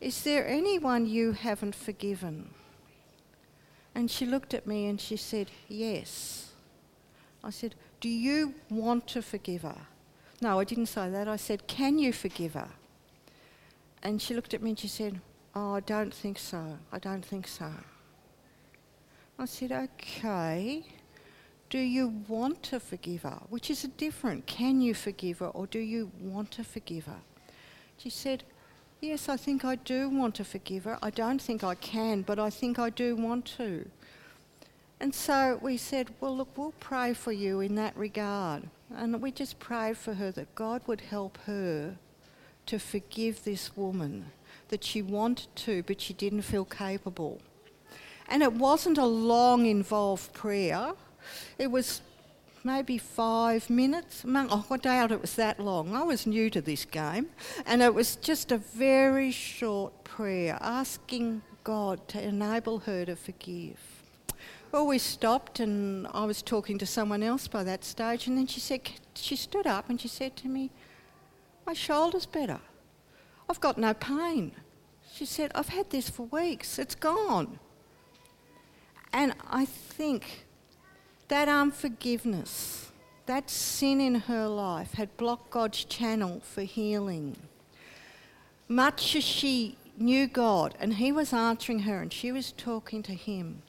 Is 0.00 0.22
there 0.22 0.48
anyone 0.48 1.04
you 1.04 1.32
haven't 1.32 1.74
forgiven? 1.74 2.48
And 3.94 4.10
she 4.10 4.24
looked 4.24 4.54
at 4.54 4.66
me 4.66 4.86
and 4.86 4.98
she 4.98 5.18
said, 5.18 5.50
Yes. 5.68 6.52
I 7.44 7.50
said, 7.50 7.74
do 8.00 8.08
you 8.08 8.54
want 8.70 9.06
to 9.08 9.22
forgive 9.22 9.62
her? 9.62 9.86
No, 10.40 10.60
I 10.60 10.64
didn't 10.64 10.86
say 10.86 11.10
that. 11.10 11.26
I 11.26 11.36
said, 11.36 11.66
Can 11.66 11.98
you 11.98 12.12
forgive 12.12 12.54
her? 12.54 12.70
And 14.02 14.22
she 14.22 14.34
looked 14.34 14.54
at 14.54 14.62
me 14.62 14.70
and 14.70 14.78
she 14.78 14.88
said, 14.88 15.20
Oh, 15.54 15.74
I 15.74 15.80
don't 15.80 16.14
think 16.14 16.38
so. 16.38 16.78
I 16.92 16.98
don't 16.98 17.24
think 17.24 17.48
so. 17.48 17.70
I 19.38 19.44
said, 19.46 19.72
Okay. 19.72 20.84
Do 21.70 21.78
you 21.78 22.22
want 22.28 22.62
to 22.64 22.80
forgive 22.80 23.22
her? 23.22 23.40
Which 23.50 23.68
is 23.68 23.84
a 23.84 23.88
different. 23.88 24.46
Can 24.46 24.80
you 24.80 24.94
forgive 24.94 25.40
her 25.40 25.48
or 25.48 25.66
do 25.66 25.80
you 25.80 26.10
want 26.20 26.50
to 26.52 26.64
forgive 26.64 27.06
her? 27.06 27.20
She 27.98 28.10
said, 28.10 28.44
Yes, 29.00 29.28
I 29.28 29.36
think 29.36 29.64
I 29.64 29.74
do 29.74 30.08
want 30.08 30.34
to 30.36 30.44
forgive 30.44 30.84
her. 30.84 30.98
I 31.02 31.10
don't 31.10 31.42
think 31.42 31.62
I 31.62 31.74
can, 31.74 32.22
but 32.22 32.38
I 32.38 32.50
think 32.50 32.78
I 32.78 32.90
do 32.90 33.14
want 33.16 33.44
to. 33.58 33.90
And 35.00 35.14
so 35.14 35.58
we 35.62 35.76
said, 35.76 36.08
well, 36.20 36.36
look, 36.36 36.56
we'll 36.56 36.74
pray 36.80 37.14
for 37.14 37.32
you 37.32 37.60
in 37.60 37.76
that 37.76 37.96
regard. 37.96 38.64
And 38.94 39.22
we 39.22 39.30
just 39.30 39.58
prayed 39.58 39.96
for 39.96 40.14
her 40.14 40.32
that 40.32 40.54
God 40.54 40.82
would 40.86 41.02
help 41.02 41.38
her 41.46 41.96
to 42.66 42.78
forgive 42.78 43.44
this 43.44 43.76
woman, 43.76 44.32
that 44.68 44.82
she 44.82 45.00
wanted 45.00 45.54
to, 45.56 45.82
but 45.84 46.00
she 46.00 46.12
didn't 46.14 46.42
feel 46.42 46.64
capable. 46.64 47.40
And 48.28 48.42
it 48.42 48.52
wasn't 48.52 48.98
a 48.98 49.06
long, 49.06 49.66
involved 49.66 50.32
prayer. 50.32 50.92
It 51.58 51.70
was 51.70 52.00
maybe 52.64 52.98
five 52.98 53.70
minutes. 53.70 54.24
Oh, 54.26 54.66
I 54.70 54.76
doubt 54.76 55.12
it 55.12 55.20
was 55.20 55.36
that 55.36 55.60
long. 55.60 55.94
I 55.94 56.02
was 56.02 56.26
new 56.26 56.50
to 56.50 56.60
this 56.60 56.84
game. 56.84 57.28
And 57.64 57.82
it 57.82 57.94
was 57.94 58.16
just 58.16 58.50
a 58.50 58.58
very 58.58 59.30
short 59.30 60.04
prayer 60.04 60.58
asking 60.60 61.42
God 61.62 62.08
to 62.08 62.22
enable 62.22 62.80
her 62.80 63.04
to 63.04 63.14
forgive. 63.14 63.97
Well, 64.70 64.86
we 64.86 64.98
stopped, 64.98 65.60
and 65.60 66.06
I 66.08 66.26
was 66.26 66.42
talking 66.42 66.76
to 66.78 66.84
someone 66.86 67.22
else 67.22 67.48
by 67.48 67.64
that 67.64 67.84
stage, 67.84 68.26
and 68.26 68.36
then 68.36 68.46
she 68.46 68.60
said, 68.60 68.82
she 69.14 69.34
stood 69.34 69.66
up 69.66 69.88
and 69.88 69.98
she 69.98 70.08
said 70.08 70.36
to 70.36 70.48
me, 70.48 70.70
"My 71.66 71.72
shoulder's 71.72 72.26
better. 72.26 72.60
I've 73.48 73.60
got 73.60 73.78
no 73.78 73.94
pain." 73.94 74.52
She 75.10 75.24
said, 75.24 75.52
"I've 75.54 75.70
had 75.70 75.88
this 75.88 76.10
for 76.10 76.26
weeks. 76.26 76.78
It's 76.78 76.94
gone." 76.94 77.58
And 79.10 79.34
I 79.50 79.64
think 79.64 80.46
that 81.28 81.48
unforgiveness, 81.48 82.92
that 83.24 83.48
sin 83.48 84.02
in 84.02 84.14
her 84.16 84.46
life, 84.48 84.92
had 84.92 85.16
blocked 85.16 85.50
God's 85.50 85.84
channel 85.84 86.40
for 86.40 86.62
healing. 86.62 87.36
Much 88.68 89.16
as 89.16 89.24
she 89.24 89.78
knew 89.96 90.26
God 90.26 90.74
and 90.78 90.94
He 90.94 91.10
was 91.10 91.32
answering 91.32 91.80
her 91.80 92.02
and 92.02 92.12
she 92.12 92.30
was 92.30 92.52
talking 92.52 93.02
to 93.04 93.14
Him, 93.14 93.62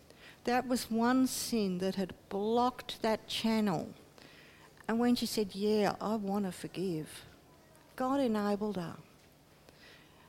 that 0.49 0.67
was 0.67 0.89
one 0.89 1.27
sin 1.27 1.77
that 1.77 1.93
had 1.93 2.11
blocked 2.29 3.03
that 3.03 3.27
channel. 3.27 3.87
And 4.87 4.97
when 4.97 5.15
she 5.15 5.27
said, 5.27 5.53
Yeah, 5.53 5.93
I 6.01 6.15
want 6.15 6.45
to 6.45 6.51
forgive, 6.51 7.23
God 7.95 8.19
enabled 8.19 8.77
her. 8.77 8.95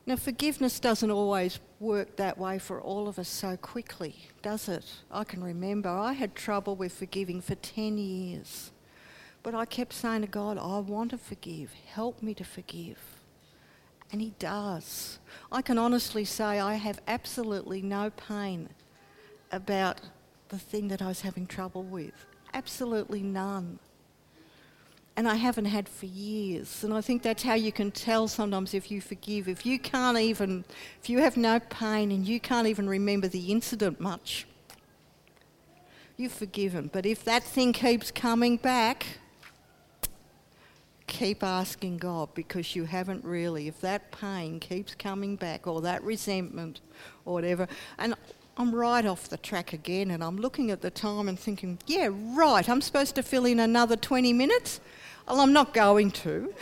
Now, 0.05 0.17
forgiveness 0.17 0.79
doesn't 0.79 1.11
always 1.11 1.59
work 1.79 2.17
that 2.17 2.37
way 2.37 2.59
for 2.59 2.83
all 2.83 3.09
of 3.09 3.19
us 3.19 3.31
so 3.31 3.57
quickly, 3.57 4.15
does 4.43 4.69
it? 4.69 4.85
I 5.11 5.25
can 5.25 5.43
remember 5.43 5.89
I 5.89 6.13
had 6.13 6.35
trouble 6.35 6.77
with 6.77 6.93
forgiving 6.93 7.41
for 7.41 7.55
10 7.55 7.97
years. 7.97 8.73
But 9.43 9.55
I 9.55 9.65
kept 9.65 9.95
saying 9.95 10.21
to 10.21 10.27
God, 10.27 10.59
I 10.59 10.81
want 10.81 11.13
to 11.13 11.19
forgive. 11.19 11.73
Help 11.95 12.23
me 12.23 12.35
to 12.35 12.45
forgive. 12.45 12.99
And 14.13 14.21
He 14.21 14.35
does. 14.39 15.19
I 15.51 15.63
can 15.63 15.79
honestly 15.79 16.27
say 16.27 16.61
I 16.61 16.75
have 16.75 17.01
absolutely 17.09 17.81
no 17.81 18.11
pain 18.11 18.69
about 19.53 20.01
the 20.49 20.59
thing 20.59 20.89
that 20.89 21.01
I 21.03 21.07
was 21.07 21.21
having 21.23 21.47
trouble 21.47 21.83
with. 21.83 22.27
Absolutely 22.55 23.23
none. 23.23 23.79
And 25.17 25.29
I 25.29 25.35
haven't 25.35 25.67
had 25.67 25.89
for 25.89 26.07
years. 26.07 26.83
And 26.83 26.95
I 26.95 27.01
think 27.01 27.23
that's 27.23 27.43
how 27.43 27.55
you 27.55 27.73
can 27.73 27.91
tell 27.91 28.29
sometimes 28.29 28.75
if 28.75 28.91
you 28.91 29.01
forgive. 29.01 29.49
If 29.49 29.67
you 29.67 29.79
can't 29.79 30.19
even, 30.19 30.65
if 31.03 31.11
you 31.11 31.19
have 31.19 31.37
no 31.37 31.61
pain 31.61 32.11
and 32.11 32.27
you 32.27 32.41
can't 32.41 32.67
even 32.67 32.89
remember 32.89 33.29
the 33.29 33.53
incident 33.53 34.01
much, 34.01 34.47
you've 36.17 36.33
forgiven. 36.33 36.91
But 36.93 37.07
if 37.07 37.25
that 37.25 37.43
thing 37.43 37.73
keeps 37.73 38.11
coming 38.11 38.57
back, 38.57 39.07
keep 41.07 41.43
asking 41.43 41.99
God 41.99 42.33
because 42.35 42.75
you 42.75 42.85
haven't 42.85 43.25
really. 43.25 43.69
If 43.69 43.81
that 43.81 44.13
pain 44.13 44.61
keeps 44.61 44.95
coming 44.95 45.37
back 45.37 45.67
or 45.67 45.81
that 45.83 46.03
resentment 46.03 46.81
or 47.25 47.35
whatever, 47.35 47.69
and 47.99 48.15
I'm 48.61 48.75
right 48.75 49.07
off 49.07 49.31
the 49.31 49.39
track 49.39 49.73
again, 49.73 50.11
and 50.11 50.23
I'm 50.23 50.37
looking 50.37 50.71
at 50.71 50.83
the 50.83 50.91
time 50.91 51.31
and 51.31 51.39
thinking, 51.39 51.79
yeah, 51.87 52.11
right, 52.13 52.69
I'm 52.69 52.83
supposed 52.83 53.15
to 53.15 53.23
fill 53.23 53.47
in 53.47 53.59
another 53.59 53.97
20 53.97 54.35
minutes. 54.35 54.81
Well, 55.27 55.41
I'm 55.41 55.55
not 55.55 55.73
going 55.73 56.11
to. 56.11 56.53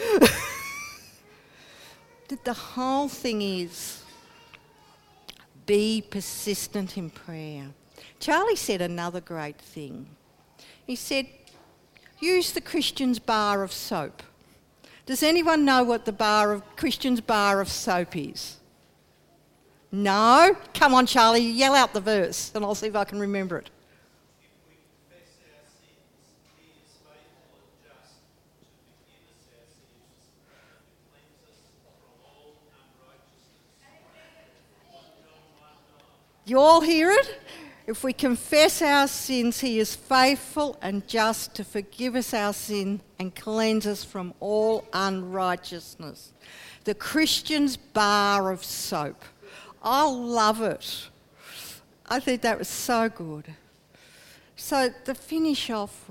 the 2.44 2.52
whole 2.52 3.08
thing 3.08 3.42
is 3.42 4.04
be 5.66 6.00
persistent 6.08 6.96
in 6.96 7.11
prayer. 7.11 7.66
Charlie 8.20 8.54
said 8.54 8.80
another 8.80 9.20
great 9.20 9.58
thing. 9.58 10.06
He 10.87 10.94
said, 10.94 11.26
use 12.20 12.52
the 12.52 12.61
Christian's 12.61 13.18
bar 13.18 13.64
of 13.64 13.72
soap. 13.72 14.22
Does 15.04 15.24
anyone 15.24 15.64
know 15.64 15.82
what 15.82 16.04
the 16.04 16.12
bar 16.12 16.52
of 16.52 16.76
Christian's 16.76 17.20
bar 17.20 17.61
of 17.61 17.68
soap 17.68 18.14
is? 18.14 18.57
No? 19.90 20.57
Come 20.74 20.94
on, 20.94 21.07
Charlie, 21.07 21.40
yell 21.40 21.74
out 21.74 21.94
the 21.94 22.01
verse 22.01 22.53
and 22.55 22.64
I'll 22.64 22.74
see 22.74 22.88
if 22.88 22.96
I 22.96 23.05
can 23.05 23.18
remember 23.18 23.59
it. 23.59 23.70
You 36.48 36.59
all 36.59 36.81
hear 36.81 37.11
it? 37.11 37.40
If 37.87 38.03
we 38.05 38.14
confess 38.14 38.81
our 38.81 39.07
sins, 39.07 39.61
He 39.61 39.79
is 39.79 39.94
faithful 39.94 40.79
and 40.81 41.07
just 41.07 41.55
to 41.57 41.64
forgive 41.64 42.16
us 42.16 42.33
our 42.33 42.55
sin 42.55 43.03
and 43.18 43.35
cleanse 43.35 43.87
us 43.87 44.03
from 44.03 44.33
all 44.40 44.87
unrighteousness. 44.94 46.33
The 46.85 46.94
Christian's 46.94 47.77
bar 47.77 48.51
of 48.51 48.64
soap. 48.64 49.22
I 49.82 50.08
love 50.08 50.60
it. 50.62 51.08
I 52.06 52.20
think 52.20 52.42
that 52.42 52.58
was 52.58 52.68
so 52.68 53.08
good. 53.08 53.54
So, 54.56 54.90
the 55.04 55.14
finish 55.14 55.70
off, 55.70 56.10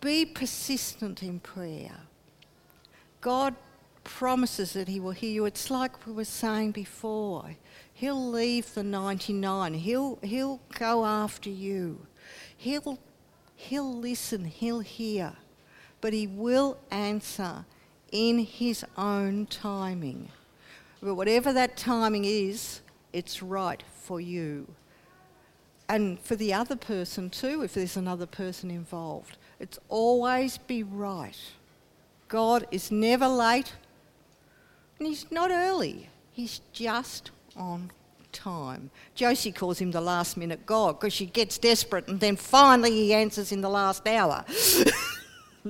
be 0.00 0.24
persistent 0.24 1.22
in 1.22 1.40
prayer. 1.40 1.96
God 3.20 3.54
promises 4.02 4.72
that 4.74 4.88
He 4.88 5.00
will 5.00 5.10
hear 5.12 5.30
you. 5.30 5.44
It's 5.46 5.70
like 5.70 6.06
we 6.06 6.12
were 6.12 6.24
saying 6.24 6.72
before. 6.72 7.56
He'll 7.92 8.30
leave 8.30 8.74
the 8.74 8.82
99. 8.82 9.74
He'll, 9.74 10.18
he'll 10.22 10.60
go 10.78 11.04
after 11.04 11.50
you. 11.50 12.06
He'll, 12.56 12.98
he'll 13.56 13.94
listen. 13.98 14.44
He'll 14.44 14.80
hear. 14.80 15.34
But 16.00 16.12
he 16.12 16.26
will 16.26 16.78
answer 16.90 17.64
in 18.10 18.38
his 18.40 18.84
own 18.96 19.46
timing. 19.46 20.28
But 21.04 21.16
whatever 21.16 21.52
that 21.52 21.76
timing 21.76 22.24
is, 22.24 22.80
it's 23.12 23.42
right 23.42 23.82
for 23.94 24.22
you. 24.22 24.66
And 25.86 26.18
for 26.18 26.34
the 26.34 26.54
other 26.54 26.76
person 26.76 27.28
too, 27.28 27.62
if 27.62 27.74
there's 27.74 27.98
another 27.98 28.24
person 28.24 28.70
involved. 28.70 29.36
It's 29.60 29.78
always 29.90 30.56
be 30.56 30.82
right. 30.82 31.38
God 32.28 32.66
is 32.70 32.90
never 32.90 33.28
late 33.28 33.74
and 34.98 35.06
he's 35.06 35.30
not 35.30 35.50
early. 35.50 36.08
He's 36.32 36.62
just 36.72 37.30
on 37.54 37.90
time. 38.32 38.90
Josie 39.14 39.52
calls 39.52 39.78
him 39.78 39.90
the 39.90 40.00
last 40.00 40.38
minute 40.38 40.64
God 40.64 40.98
because 40.98 41.12
she 41.12 41.26
gets 41.26 41.58
desperate 41.58 42.08
and 42.08 42.18
then 42.18 42.36
finally 42.36 42.90
he 42.90 43.12
answers 43.12 43.52
in 43.52 43.60
the 43.60 43.68
last 43.68 44.08
hour. 44.08 44.42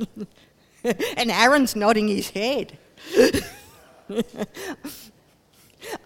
and 0.84 1.30
Aaron's 1.30 1.74
nodding 1.74 2.06
his 2.06 2.30
head. 2.30 2.78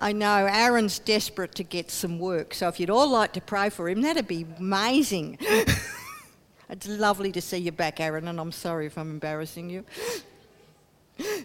I 0.01 0.12
know 0.12 0.47
Aaron's 0.47 0.99
desperate 0.99 1.55
to 1.57 1.62
get 1.62 1.91
some 1.91 2.19
work, 2.19 2.55
so 2.55 2.69
if 2.69 2.79
you'd 2.79 2.91
all 2.91 3.09
like 3.09 3.33
to 3.35 3.41
pray 3.41 3.71
for 3.71 3.88
him, 3.88 4.03
that'd 4.03 4.29
be 4.29 4.47
amazing. 4.59 5.38
it's 6.71 6.88
lovely 6.88 7.33
to 7.33 7.41
see 7.41 7.59
you 7.59 7.73
back, 7.73 8.01
Aaron, 8.01 8.29
and 8.29 8.41
I'm 8.41 8.53
sorry 8.53 8.87
if 8.87 8.97
I'm 8.97 9.11
embarrassing 9.11 9.71
you. 9.71 9.85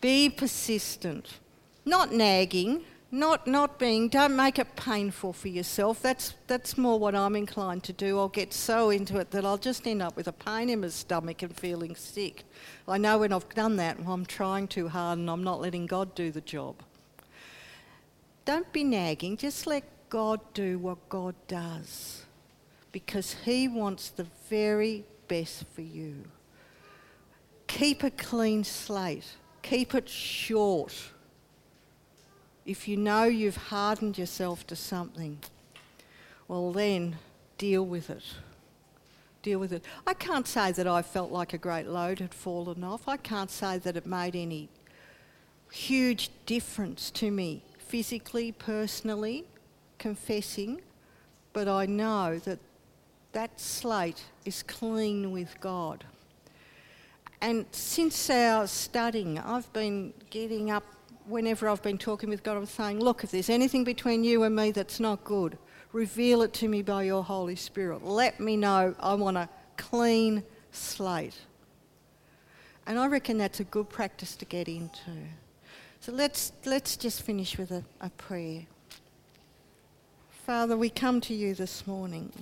Be 0.00 0.30
persistent. 0.30 1.38
Not 1.84 2.12
nagging, 2.12 2.84
not, 3.10 3.46
not 3.46 3.78
being, 3.78 4.08
don't 4.08 4.36
make 4.36 4.58
it 4.58 4.76
painful 4.76 5.32
for 5.32 5.48
yourself. 5.48 6.02
That's, 6.02 6.34
that's 6.46 6.76
more 6.76 6.98
what 6.98 7.14
I'm 7.14 7.36
inclined 7.36 7.82
to 7.84 7.92
do. 7.94 8.18
I'll 8.18 8.28
get 8.28 8.52
so 8.52 8.90
into 8.90 9.18
it 9.18 9.30
that 9.30 9.46
I'll 9.46 9.58
just 9.58 9.86
end 9.86 10.02
up 10.02 10.14
with 10.14 10.28
a 10.28 10.32
pain 10.32 10.68
in 10.68 10.82
my 10.82 10.88
stomach 10.88 11.42
and 11.42 11.56
feeling 11.56 11.94
sick. 11.94 12.44
I 12.86 12.98
know 12.98 13.18
when 13.18 13.32
I've 13.32 13.48
done 13.54 13.76
that, 13.76 13.96
I'm 14.06 14.26
trying 14.26 14.68
too 14.68 14.88
hard 14.88 15.18
and 15.18 15.30
I'm 15.30 15.42
not 15.42 15.60
letting 15.60 15.86
God 15.86 16.14
do 16.14 16.30
the 16.30 16.42
job. 16.42 16.76
Don't 18.44 18.70
be 18.72 18.84
nagging, 18.84 19.38
just 19.38 19.66
let 19.66 19.84
God 20.10 20.40
do 20.52 20.78
what 20.78 21.08
God 21.08 21.34
does 21.46 22.24
because 22.92 23.36
He 23.44 23.68
wants 23.68 24.10
the 24.10 24.26
very 24.50 25.04
best 25.28 25.64
for 25.74 25.82
you. 25.82 26.24
Keep 27.66 28.02
a 28.02 28.10
clean 28.10 28.64
slate, 28.64 29.36
keep 29.62 29.94
it 29.94 30.08
short 30.08 30.94
if 32.68 32.86
you 32.86 32.98
know 32.98 33.24
you've 33.24 33.56
hardened 33.56 34.18
yourself 34.18 34.66
to 34.66 34.76
something, 34.76 35.38
well, 36.48 36.70
then 36.70 37.16
deal 37.56 37.84
with 37.84 38.10
it. 38.10 38.22
Deal 39.40 39.58
with 39.58 39.72
it. 39.72 39.82
I 40.06 40.12
can't 40.12 40.46
say 40.46 40.72
that 40.72 40.86
I 40.86 41.00
felt 41.00 41.32
like 41.32 41.54
a 41.54 41.58
great 41.58 41.86
load 41.86 42.18
had 42.18 42.34
fallen 42.34 42.84
off. 42.84 43.08
I 43.08 43.16
can't 43.16 43.50
say 43.50 43.78
that 43.78 43.96
it 43.96 44.04
made 44.04 44.36
any 44.36 44.68
huge 45.72 46.28
difference 46.44 47.10
to 47.12 47.30
me 47.30 47.62
physically, 47.78 48.52
personally, 48.52 49.46
confessing, 49.98 50.82
but 51.54 51.68
I 51.68 51.86
know 51.86 52.38
that 52.40 52.58
that 53.32 53.58
slate 53.58 54.24
is 54.44 54.62
clean 54.62 55.32
with 55.32 55.58
God. 55.60 56.04
And 57.40 57.64
since 57.72 58.28
our 58.28 58.66
studying, 58.66 59.38
I've 59.38 59.72
been 59.72 60.12
getting 60.28 60.70
up 60.70 60.84
whenever 61.28 61.68
I've 61.68 61.82
been 61.82 61.98
talking 61.98 62.30
with 62.30 62.42
God, 62.42 62.56
I'm 62.56 62.66
saying, 62.66 63.00
look, 63.00 63.22
if 63.22 63.30
there's 63.30 63.50
anything 63.50 63.84
between 63.84 64.24
you 64.24 64.42
and 64.42 64.56
me 64.56 64.70
that's 64.70 64.98
not 64.98 65.24
good, 65.24 65.58
reveal 65.92 66.42
it 66.42 66.52
to 66.54 66.68
me 66.68 66.82
by 66.82 67.04
your 67.04 67.22
Holy 67.22 67.56
Spirit. 67.56 68.04
Let 68.04 68.40
me 68.40 68.56
know. 68.56 68.94
I 68.98 69.14
want 69.14 69.36
a 69.36 69.48
clean 69.76 70.42
slate. 70.72 71.36
And 72.86 72.98
I 72.98 73.06
reckon 73.06 73.38
that's 73.38 73.60
a 73.60 73.64
good 73.64 73.88
practice 73.88 74.34
to 74.36 74.44
get 74.44 74.68
into. 74.68 75.12
So 76.00 76.12
let's, 76.12 76.52
let's 76.64 76.96
just 76.96 77.22
finish 77.22 77.58
with 77.58 77.70
a, 77.70 77.84
a 78.00 78.10
prayer. 78.10 78.62
Father, 80.30 80.76
we 80.76 80.88
come 80.88 81.20
to 81.22 81.34
you 81.34 81.54
this 81.54 81.86
morning. 81.86 82.32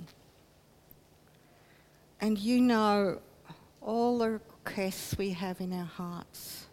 And 2.21 2.37
you 2.37 2.61
know 2.61 3.19
all 3.81 4.17
the 4.19 4.29
requests 4.29 5.17
we 5.17 5.31
have 5.31 5.59
in 5.59 5.73
our 5.73 5.85
hearts. 5.85 6.66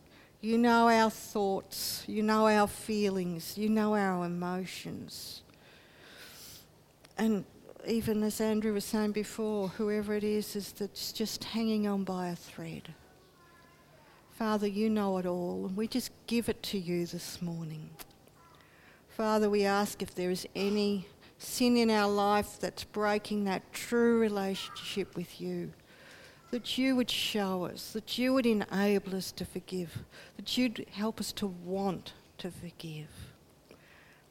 You 0.45 0.59
know 0.59 0.91
our 0.91 1.09
thoughts, 1.09 2.05
you 2.07 2.23
know 2.23 2.47
our 2.47 2.67
feelings, 2.67 3.57
you 3.57 3.71
know 3.71 3.95
our 3.95 4.27
emotions. 4.27 5.41
And 7.17 7.47
even 7.87 8.23
as 8.23 8.43
Andrew 8.43 8.75
was 8.75 8.85
saying 8.85 9.13
before, 9.13 9.69
whoever 9.69 10.13
it 10.13 10.23
is, 10.23 10.55
is 10.55 10.73
that's 10.73 11.15
just 11.15 11.45
hanging 11.45 11.89
on 11.89 12.05
by 12.05 12.29
a 12.29 12.37
thread. 12.37 12.93
Father, 14.33 14.67
you 14.67 14.91
know 14.91 15.17
it 15.17 15.25
all, 15.25 15.65
and 15.65 15.79
we 15.79 15.89
just 15.89 16.11
give 16.27 16.51
it 16.51 16.63
to 16.65 16.79
you 16.79 17.07
this 17.07 17.41
morning. 17.41 17.89
Father, 19.09 19.49
we 19.49 19.65
ask 19.65 20.03
if 20.03 20.15
there 20.15 20.31
is 20.31 20.47
any 20.55 21.09
sin 21.39 21.79
in 21.79 21.89
our 21.89 22.11
life 22.11 22.61
that's 22.61 22.85
breaking 22.85 23.45
that 23.45 23.73
true 23.73 24.21
relationship 24.21 25.17
with 25.17 25.41
you 25.41 25.73
that 26.55 26.79
you 26.79 26.95
would 26.95 27.11
show 27.11 27.65
us, 27.65 27.91
that 27.95 28.17
you 28.17 28.33
would 28.33 28.47
enable 28.47 29.17
us 29.17 29.33
to 29.33 29.45
forgive, 29.45 30.05
that 30.37 30.57
you'd 30.57 30.87
help 30.93 31.19
us 31.19 31.33
to 31.33 31.49
want 31.49 32.13
to 32.39 32.49
forgive. 32.49 33.09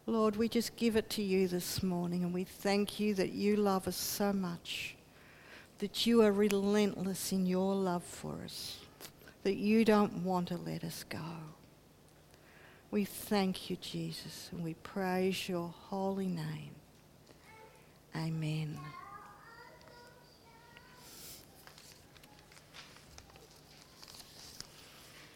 Lord, 0.05 0.37
we 0.37 0.47
just 0.47 0.77
give 0.77 0.95
it 0.95 1.09
to 1.09 1.21
you 1.21 1.49
this 1.49 1.83
morning 1.83 2.23
and 2.23 2.33
we 2.33 2.45
thank 2.45 2.97
you 2.97 3.13
that 3.15 3.33
you 3.33 3.57
love 3.57 3.89
us 3.89 3.97
so 3.97 4.31
much, 4.31 4.95
that 5.79 6.07
you 6.07 6.21
are 6.21 6.31
relentless 6.31 7.33
in 7.33 7.45
your 7.45 7.75
love 7.75 8.05
for 8.05 8.37
us, 8.45 8.77
that 9.43 9.57
you 9.57 9.83
don't 9.83 10.23
want 10.23 10.47
to 10.47 10.55
let 10.55 10.85
us 10.85 11.03
go. 11.03 11.19
We 12.89 13.03
thank 13.03 13.69
you, 13.69 13.75
Jesus, 13.75 14.47
and 14.53 14.63
we 14.63 14.75
praise 14.75 15.49
your 15.49 15.73
holy 15.89 16.27
name. 16.27 16.71